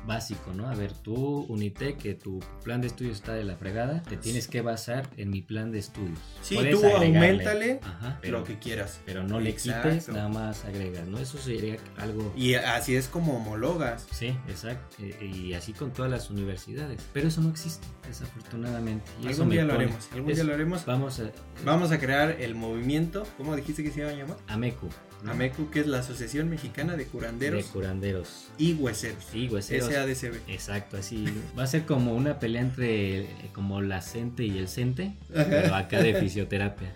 básico, 0.05 0.53
¿no? 0.53 0.67
A 0.67 0.75
ver, 0.75 0.91
tú, 0.93 1.45
Unitec, 1.49 1.97
que 1.97 2.13
tu 2.13 2.39
plan 2.63 2.81
de 2.81 2.87
estudios 2.87 3.15
está 3.17 3.33
de 3.33 3.43
la 3.43 3.55
fregada, 3.57 4.01
te 4.03 4.17
tienes 4.17 4.47
que 4.47 4.61
basar 4.61 5.07
en 5.17 5.29
mi 5.29 5.41
plan 5.41 5.71
de 5.71 5.79
estudios. 5.79 6.19
Sí, 6.41 6.55
Puedes 6.55 6.79
tú 6.79 6.85
aumentale 6.87 7.79
lo 8.23 8.43
que 8.43 8.57
quieras. 8.59 8.99
pero 9.05 9.23
no 9.23 9.39
le 9.39 9.49
Exacto. 9.51 9.89
quites, 9.89 10.09
nada 10.09 10.29
más 10.29 10.65
agregas, 10.65 11.07
¿no? 11.07 11.17
Eso 11.19 11.37
sería 11.37 11.77
algo... 11.97 12.33
Y 12.35 12.55
así 12.55 12.95
es 12.95 13.04
como 13.07 13.37
homologas. 13.37 14.05
Sí, 14.11 14.27
exacto. 14.47 14.95
eh, 15.03 15.25
Y 15.25 15.53
así 15.53 15.73
con 15.73 15.91
todas 15.91 16.09
las 16.11 16.29
universidades. 16.29 17.01
Pero 17.13 17.27
eso 17.27 17.41
no 17.41 17.49
existe, 17.49 17.85
desafortunadamente. 18.07 19.09
Y 19.23 19.27
Algún 19.27 19.49
día 19.49 19.63
lo 19.63 19.73
pone- 19.73 19.85
haremos. 19.85 20.07
Algún 20.13 20.31
es- 20.31 20.37
día 20.37 20.43
lo 20.45 20.53
haremos. 20.53 20.85
Vamos 20.85 21.19
a... 21.19 21.31
Vamos 21.63 21.91
a 21.91 21.99
crear 21.99 22.31
el 22.41 22.55
movimiento. 22.55 23.25
¿Cómo 23.37 23.55
dijiste 23.55 23.83
que 23.83 23.91
se 23.91 24.01
iba 24.01 24.09
a 24.09 24.13
llamar? 24.13 24.37
AMECU. 24.47 24.89
¿no? 25.23 25.31
AMECU, 25.31 25.71
que 25.71 25.79
es 25.79 25.87
la 25.87 25.99
Asociación 25.99 26.49
Mexicana 26.49 26.91
de 26.93 26.99
De 26.99 27.05
Curanderos 27.05 27.65
curanderos. 27.67 28.47
y 28.57 28.73
Hueseros. 28.73 29.23
Sí, 29.31 29.47
hueseros. 29.49 29.89
SADCB. 29.91 30.35
Exacto, 30.47 30.97
así 30.97 31.25
va 31.57 31.63
a 31.63 31.67
ser 31.67 31.85
como 31.85 32.13
una 32.13 32.37
pelea 32.37 32.61
entre 32.61 33.27
como 33.53 33.81
la 33.81 34.01
CENTE 34.01 34.43
y 34.43 34.57
el 34.59 34.67
CENTE, 34.67 35.15
pero 35.33 35.73
acá 35.73 36.01
de 36.03 36.13
fisioterapia. 36.19 36.93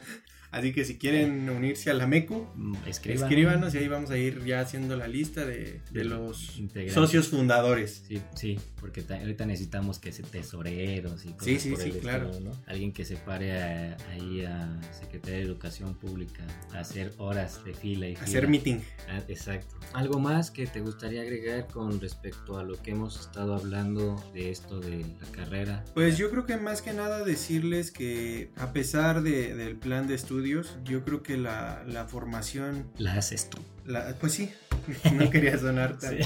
Así 0.52 0.74
que 0.74 0.84
si 0.86 0.98
quieren 0.98 1.50
unirse 1.50 1.92
a 1.92 1.94
la 1.94 2.08
MECU, 2.08 2.48
Mm, 2.56 2.76
Escríbanos. 2.88 3.24
escríbanos 3.30 3.76
y 3.76 3.78
ahí 3.78 3.88
vamos 3.88 4.10
a 4.10 4.18
ir 4.18 4.44
ya 4.46 4.62
haciendo 4.62 4.96
la 4.98 5.08
lista 5.08 5.46
de, 5.46 5.82
de 5.92 6.04
los 6.06 6.60
socios 6.94 7.28
fundadores. 7.28 8.04
Sí, 8.08 8.22
sí, 8.36 8.60
porque 8.80 9.02
ta- 9.04 9.20
ahorita 9.20 9.46
necesitamos 9.46 10.00
que 10.00 10.12
se 10.12 10.24
tesoreros 10.24 11.26
y 11.26 11.30
cosas 11.30 11.46
Sí, 11.46 11.60
sí, 11.60 11.70
por 11.72 11.82
sí, 11.82 11.90
el 11.90 11.98
claro. 12.00 12.32
Alguien 12.66 12.92
que 12.94 13.06
se 13.06 13.16
pare 13.18 13.52
a- 13.62 13.98
ahí 14.12 14.44
a 14.44 14.80
Secretaría 15.00 15.38
de 15.38 15.44
Educación 15.44 15.94
Pública 15.96 16.44
a 16.74 16.80
hacer 16.80 17.14
horas 17.18 17.64
de 17.64 17.74
fila 17.74 18.08
y 18.08 18.16
fila. 18.16 18.26
Hacer 18.26 18.48
meeting. 18.48 18.80
Ah, 19.08 19.22
Exacto. 19.28 19.76
¿Algo 19.94 20.20
más 20.20 20.52
que 20.52 20.68
te 20.68 20.82
gustaría 20.82 21.22
agregar 21.22 21.68
con 21.68 22.00
respecto 22.02 22.58
a 22.58 22.64
lo 22.64 22.82
que 22.82 22.92
hemos 22.92 23.20
estado 23.20 23.56
hablando 23.56 24.24
de 24.34 24.52
esto 24.52 24.80
de 24.80 25.00
la 25.00 25.32
carrera? 25.32 25.84
Pues 25.94 26.18
yo 26.18 26.30
creo 26.30 26.46
que 26.46 26.58
más 26.58 26.82
que 26.82 26.94
nada 26.94 27.24
decirles 27.24 27.92
que 27.92 28.50
a 28.56 28.72
pesar 28.74 29.22
de- 29.24 29.56
del 29.56 29.76
plan 29.78 30.08
de 30.08 30.16
estudios, 30.40 30.78
yo 30.86 31.04
creo 31.04 31.22
que 31.24 31.38
la, 31.38 31.84
la 31.88 32.06
formación, 32.06 32.86
La 32.98 33.14
haces 33.16 33.50
tú. 33.50 33.58
la- 33.86 34.14
pues 34.20 34.34
sí, 34.34 34.52
no 35.14 35.30
quería 35.30 35.58
sonar 35.58 35.98
tan, 36.00 36.18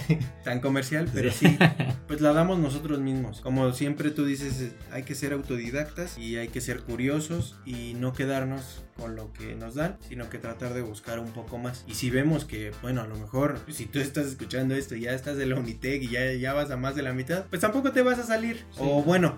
tan 0.43 0.59
comercial, 0.59 1.09
pero 1.13 1.31
sí. 1.31 1.57
pues 2.07 2.21
la 2.21 2.31
damos 2.33 2.59
nosotros 2.59 2.99
mismos. 2.99 3.41
Como 3.41 3.71
siempre 3.73 4.11
tú 4.11 4.25
dices, 4.25 4.73
hay 4.91 5.03
que 5.03 5.15
ser 5.15 5.33
autodidactas 5.33 6.17
y 6.17 6.37
hay 6.37 6.49
que 6.49 6.61
ser 6.61 6.81
curiosos 6.81 7.55
y 7.65 7.95
no 7.95 8.13
quedarnos 8.13 8.83
con 8.95 9.15
lo 9.15 9.33
que 9.33 9.55
nos 9.55 9.73
dan, 9.75 9.97
sino 10.07 10.29
que 10.29 10.37
tratar 10.37 10.73
de 10.75 10.81
buscar 10.83 11.17
un 11.19 11.31
poco 11.31 11.57
más. 11.57 11.83
Y 11.87 11.95
si 11.95 12.11
vemos 12.11 12.45
que, 12.45 12.71
bueno, 12.83 13.01
a 13.01 13.07
lo 13.07 13.15
mejor 13.15 13.59
si 13.71 13.87
tú 13.87 13.99
estás 13.99 14.27
escuchando 14.27 14.75
esto 14.75 14.95
y 14.95 15.01
ya 15.01 15.13
estás 15.13 15.35
de 15.37 15.47
la 15.47 15.55
Unitec 15.55 16.03
y 16.03 16.09
ya, 16.09 16.31
ya 16.33 16.53
vas 16.53 16.69
a 16.69 16.77
más 16.77 16.95
de 16.95 17.01
la 17.01 17.13
mitad, 17.13 17.45
pues 17.49 17.61
tampoco 17.61 17.91
te 17.91 18.03
vas 18.03 18.19
a 18.19 18.23
salir. 18.23 18.63
O 18.77 19.01
bueno, 19.01 19.35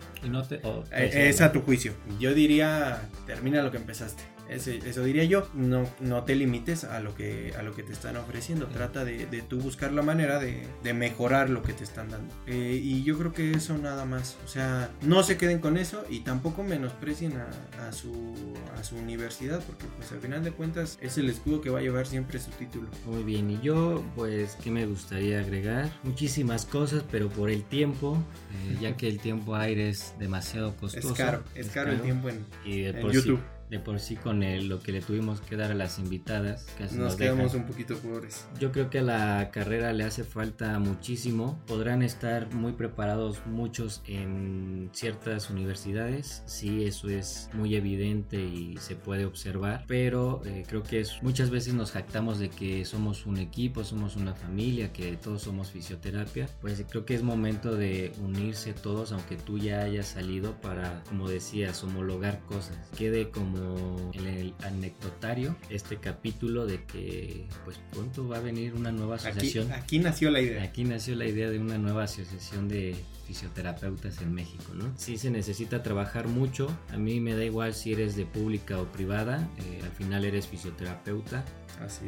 eh, 0.92 1.30
es 1.30 1.40
a 1.40 1.52
tu 1.54 1.62
juicio. 1.62 1.94
Yo 2.20 2.34
diría, 2.34 3.02
termina 3.26 3.62
lo 3.64 3.72
que 3.72 3.78
empezaste 3.78 4.24
eso 4.49 5.03
diría 5.03 5.23
yo. 5.23 5.47
No, 5.53 5.89
no 5.99 6.23
te 6.23 6.36
limites 6.36 6.84
a 6.84 6.99
lo 6.99 7.15
que, 7.15 7.53
a 7.58 7.63
lo 7.63 7.73
que 7.73 7.84
te 7.84 7.93
están 7.93 8.17
ofreciendo. 8.17 8.67
Trata 8.67 9.05
de, 9.05 9.25
de 9.25 9.41
tú 9.41 9.60
buscar 9.60 9.91
la 9.91 10.01
manera 10.01 10.39
de, 10.39 10.67
de, 10.84 10.93
mejorar 10.93 11.49
lo 11.49 11.62
que 11.63 11.73
te 11.73 11.84
están 11.84 12.10
dando. 12.10 12.34
Eh, 12.47 12.79
y 12.81 13.03
yo 13.03 13.17
creo 13.17 13.34
que 13.34 13.51
eso 13.51 13.77
nada 13.77 14.05
más. 14.05 14.38
O 14.45 14.47
sea, 14.47 14.89
no 15.01 15.23
se 15.23 15.38
queden 15.38 15.60
con 15.60 15.77
eso 15.77 16.05
y 16.10 16.21
tampoco 16.21 16.63
menosprecien 16.63 17.34
a, 17.38 17.88
a, 17.88 17.91
su, 17.91 18.36
a 18.77 18.84
su 18.84 18.95
universidad. 18.97 19.63
Porque 19.63 19.86
pues 19.97 20.12
al 20.12 20.19
final 20.19 20.43
de 20.43 20.51
cuentas 20.51 20.97
es 21.01 21.17
el 21.17 21.29
escudo 21.29 21.62
que 21.62 21.69
va 21.69 21.79
a 21.79 21.81
llevar 21.81 22.05
siempre 22.05 22.39
su 22.39 22.51
título. 22.51 22.88
Muy 23.05 23.23
bien. 23.23 23.49
Y 23.49 23.60
yo 23.62 24.03
pues, 24.15 24.58
¿qué 24.63 24.71
me 24.71 24.86
gustaría 24.86 25.39
agregar? 25.39 25.91
Muchísimas 26.03 26.65
cosas, 26.65 27.03
pero 27.12 27.29
por 27.29 27.49
el 27.49 27.63
tiempo, 27.63 28.17
eh, 28.67 28.77
ya 28.81 28.95
que 28.95 29.08
el 29.08 29.19
tiempo 29.19 29.55
aire 29.55 29.89
es 29.89 30.13
demasiado 30.19 30.75
costoso. 30.75 31.10
Es 31.10 31.17
caro, 31.17 31.43
es, 31.55 31.69
caro, 31.69 31.91
el 31.91 32.01
tiempo 32.01 32.29
en, 32.29 32.45
en 32.65 33.12
YouTube 33.12 33.39
de 33.69 33.80
por 33.80 33.99
sí 33.99 34.15
con 34.15 34.43
el, 34.43 34.67
lo 34.67 34.80
que 34.80 34.91
le 34.91 35.01
tuvimos 35.01 35.41
que 35.41 35.56
dar 35.56 35.71
a 35.71 35.75
las 35.75 35.99
invitadas. 35.99 36.67
Casi 36.78 36.97
nos, 36.97 37.15
quedamos 37.15 37.54
un 37.54 37.65
poquito 37.65 37.97
pobres. 37.97 38.45
Yo 38.60 38.71
creo 38.71 38.89
que 38.89 38.99
a 38.99 39.04
la 39.04 39.49
carrera 39.51 39.93
le 39.93 40.04
hace 40.04 40.23
falta 40.23 40.78
muchísimo. 40.80 41.60
Podrán 41.67 42.04
estar 42.04 42.54
muy 42.54 42.73
preparados 42.73 43.45
muchos 43.45 44.04
en 44.08 44.89
ciertas 44.93 45.49
universidades. 45.49 46.43
Sí, 46.45 46.86
eso 46.86 47.10
es 47.10 47.49
muy 47.54 47.75
evidente 47.75 48.38
y 48.38 48.78
se 48.78 48.95
puede 48.95 49.25
observar. 49.25 49.86
Pero 49.88 50.41
eh, 50.45 50.63
creo 50.67 50.84
que 50.84 50.99
es, 50.99 51.21
muchas 51.23 51.49
veces 51.49 51.73
nos 51.73 51.91
jactamos 51.91 52.39
de 52.39 52.49
que 52.49 52.86
somos 52.86 53.25
un 53.25 53.38
equipo, 53.38 53.84
somos 53.84 54.15
una 54.15 54.34
familia, 54.34 54.93
que 54.93 55.17
todos 55.17 55.41
somos 55.43 55.71
fisioterapia. 55.71 56.47
Pues 56.62 56.84
creo 56.89 57.06
que 57.06 57.15
es 57.15 57.23
momento 57.23 57.75
de 57.75 58.12
unirse 58.21 58.73
todos, 58.73 59.12
aunque 59.12 59.38
tú 59.38 59.58
ya 59.58 59.82
hayas 59.82 60.08
salido 60.08 60.54
para, 60.62 61.04
como 61.08 61.30
decías, 61.30 61.84
homologar 61.84 62.41
cosas. 62.41 62.78
Quede 62.97 63.30
como 63.30 63.55
en 64.13 64.28
el 64.28 64.54
anecdotario 64.63 65.56
este 65.70 65.98
capítulo 65.98 66.65
de 66.65 66.84
que 66.84 67.48
pues 67.63 67.80
pronto 67.91 68.28
va 68.28 68.38
a 68.38 68.41
venir 68.41 68.74
una 68.74 68.91
nueva 68.91 69.15
asociación. 69.15 69.72
Aquí, 69.72 70.00
nació 70.00 70.32
la 70.32 70.41
idea. 70.41 70.63
Aquí 70.63 70.84
nació 70.84 71.15
la 71.15 71.26
idea 71.26 71.50
de 71.50 71.60
una 71.60 71.78
nueva 71.78 72.04
asociación 72.04 72.68
de 72.68 72.96
fisioterapeutas 73.26 74.22
en 74.22 74.34
México, 74.34 74.74
¿no? 74.74 74.92
Sí 74.96 75.18
se 75.18 75.30
necesita 75.30 75.84
trabajar 75.84 76.28
mucho. 76.28 76.68
A 76.92 76.98
mí 76.98 77.20
me 77.20 77.36
da 77.36 77.44
igual 77.44 77.74
si 77.74 77.94
eres 77.94 78.16
de 78.16 78.26
pública 78.26 78.80
o 78.80 78.86
privada. 78.86 79.48
Eh, 79.58 79.82
al 79.84 79.92
final 79.92 80.26
eres 80.26 80.48
fisioterapeuta 80.48 81.44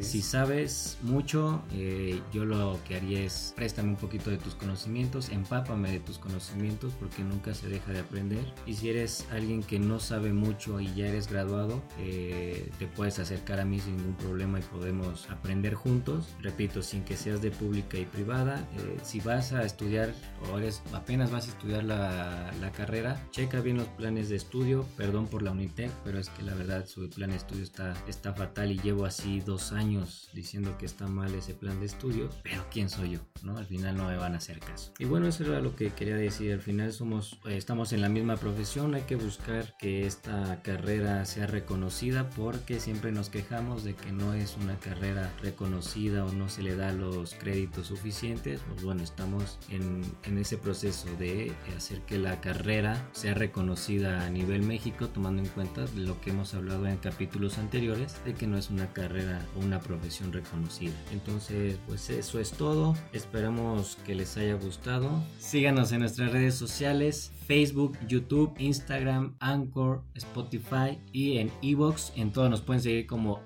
si 0.00 0.22
sabes 0.22 0.98
mucho, 1.02 1.62
eh, 1.72 2.20
yo 2.32 2.44
lo 2.44 2.78
que 2.86 2.96
haría 2.96 3.20
es 3.20 3.52
préstame 3.54 3.90
un 3.90 3.96
poquito 3.96 4.30
de 4.30 4.38
tus 4.38 4.54
conocimientos, 4.54 5.28
empápame 5.28 5.90
de 5.92 6.00
tus 6.00 6.18
conocimientos 6.18 6.92
porque 6.98 7.22
nunca 7.22 7.54
se 7.54 7.68
deja 7.68 7.92
de 7.92 8.00
aprender. 8.00 8.44
Y 8.66 8.74
si 8.74 8.88
eres 8.88 9.26
alguien 9.30 9.62
que 9.62 9.78
no 9.78 10.00
sabe 10.00 10.32
mucho 10.32 10.80
y 10.80 10.92
ya 10.94 11.06
eres 11.06 11.28
graduado, 11.28 11.82
eh, 11.98 12.70
te 12.78 12.86
puedes 12.86 13.18
acercar 13.18 13.60
a 13.60 13.64
mí 13.64 13.80
sin 13.80 13.96
ningún 13.96 14.14
problema 14.14 14.58
y 14.58 14.62
podemos 14.62 15.28
aprender 15.28 15.74
juntos. 15.74 16.28
Repito, 16.40 16.82
sin 16.82 17.04
que 17.04 17.16
seas 17.16 17.42
de 17.42 17.50
pública 17.50 17.98
y 17.98 18.06
privada. 18.06 18.66
Eh, 18.78 18.98
si 19.02 19.20
vas 19.20 19.52
a 19.52 19.64
estudiar 19.64 20.14
o 20.50 20.58
eres, 20.58 20.82
apenas 21.08 21.30
vas 21.30 21.46
a 21.46 21.52
estudiar 21.52 21.84
la, 21.84 22.52
la 22.60 22.70
carrera, 22.70 23.18
checa 23.30 23.62
bien 23.62 23.78
los 23.78 23.88
planes 23.88 24.28
de 24.28 24.36
estudio. 24.36 24.84
Perdón 24.98 25.26
por 25.26 25.42
la 25.42 25.52
Unitec, 25.52 25.90
pero 26.04 26.18
es 26.18 26.28
que 26.28 26.42
la 26.42 26.52
verdad 26.52 26.84
su 26.84 27.08
plan 27.08 27.30
de 27.30 27.36
estudio 27.36 27.62
está, 27.62 27.96
está 28.06 28.34
fatal 28.34 28.72
y 28.72 28.78
llevo 28.78 29.06
así 29.06 29.40
dos 29.40 29.72
años 29.72 30.28
diciendo 30.34 30.76
que 30.76 30.84
está 30.84 31.06
mal 31.06 31.34
ese 31.34 31.54
plan 31.54 31.80
de 31.80 31.86
estudio, 31.86 32.28
pero 32.42 32.62
¿quién 32.70 32.90
soy 32.90 33.12
yo? 33.12 33.20
¿no? 33.42 33.56
Al 33.56 33.64
final 33.64 33.96
no 33.96 34.08
me 34.08 34.18
van 34.18 34.34
a 34.34 34.36
hacer 34.36 34.60
caso. 34.60 34.92
Y 34.98 35.06
bueno, 35.06 35.28
eso 35.28 35.44
era 35.44 35.62
lo 35.62 35.74
que 35.74 35.94
quería 35.94 36.16
decir. 36.16 36.52
Al 36.52 36.60
final 36.60 36.92
somos, 36.92 37.40
eh, 37.46 37.56
estamos 37.56 37.94
en 37.94 38.02
la 38.02 38.10
misma 38.10 38.36
profesión, 38.36 38.94
hay 38.94 39.02
que 39.02 39.16
buscar 39.16 39.74
que 39.78 40.06
esta 40.06 40.60
carrera 40.60 41.24
sea 41.24 41.46
reconocida 41.46 42.28
porque 42.36 42.80
siempre 42.80 43.12
nos 43.12 43.30
quejamos 43.30 43.82
de 43.82 43.94
que 43.94 44.12
no 44.12 44.34
es 44.34 44.58
una 44.58 44.78
carrera 44.78 45.32
reconocida 45.40 46.26
o 46.26 46.32
no 46.32 46.50
se 46.50 46.62
le 46.62 46.76
da 46.76 46.92
los 46.92 47.32
créditos 47.32 47.86
suficientes. 47.86 48.60
Pues 48.68 48.82
bueno, 48.82 49.02
estamos 49.02 49.58
en, 49.70 50.02
en 50.24 50.36
ese 50.36 50.58
proceso 50.58 50.97
de 51.18 51.52
hacer 51.76 52.00
que 52.02 52.18
la 52.18 52.40
carrera 52.40 53.08
sea 53.12 53.34
reconocida 53.34 54.24
a 54.24 54.30
nivel 54.30 54.62
México, 54.62 55.08
tomando 55.08 55.42
en 55.42 55.48
cuenta 55.48 55.84
lo 55.96 56.20
que 56.20 56.30
hemos 56.30 56.54
hablado 56.54 56.86
en 56.86 56.96
capítulos 56.96 57.58
anteriores, 57.58 58.16
de 58.24 58.34
que 58.34 58.46
no 58.46 58.58
es 58.58 58.70
una 58.70 58.92
carrera 58.92 59.40
una 59.56 59.80
profesión 59.80 60.32
reconocida. 60.32 60.94
Entonces, 61.12 61.78
pues 61.86 62.10
eso 62.10 62.40
es 62.40 62.52
todo. 62.52 62.96
Esperamos 63.12 63.98
que 64.04 64.14
les 64.14 64.36
haya 64.36 64.54
gustado. 64.54 65.22
Síganos 65.38 65.92
en 65.92 66.00
nuestras 66.00 66.32
redes 66.32 66.54
sociales. 66.54 67.32
Facebook, 67.48 67.98
YouTube, 68.06 68.54
Instagram, 68.58 69.34
Anchor, 69.40 70.02
Spotify 70.14 71.00
y 71.12 71.38
en 71.38 71.50
Evox. 71.62 72.12
En 72.14 72.30
todo 72.30 72.48
nos 72.48 72.60
pueden 72.60 72.82
seguir 72.82 73.06
como 73.06 73.40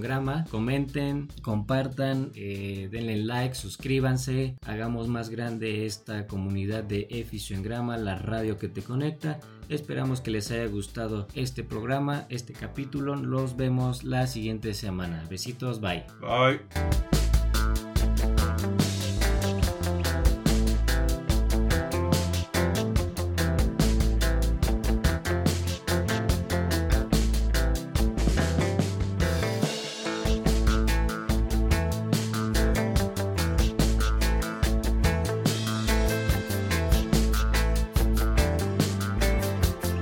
Grama. 0.00 0.44
Comenten, 0.50 1.28
compartan, 1.40 2.32
eh, 2.34 2.88
denle 2.90 3.16
like, 3.16 3.54
suscríbanse. 3.54 4.56
Hagamos 4.66 5.08
más 5.08 5.30
grande 5.30 5.86
esta 5.86 6.26
comunidad 6.26 6.84
de 6.84 7.08
Grama, 7.62 7.96
la 7.96 8.18
radio 8.18 8.58
que 8.58 8.68
te 8.68 8.82
conecta. 8.82 9.38
Esperamos 9.68 10.20
que 10.20 10.30
les 10.30 10.50
haya 10.50 10.66
gustado 10.66 11.28
este 11.34 11.62
programa, 11.62 12.26
este 12.28 12.52
capítulo. 12.52 13.14
Los 13.14 13.56
vemos 13.56 14.04
la 14.04 14.26
siguiente 14.26 14.74
semana. 14.74 15.24
Besitos, 15.30 15.80
bye. 15.80 16.04
Bye. 16.20 17.13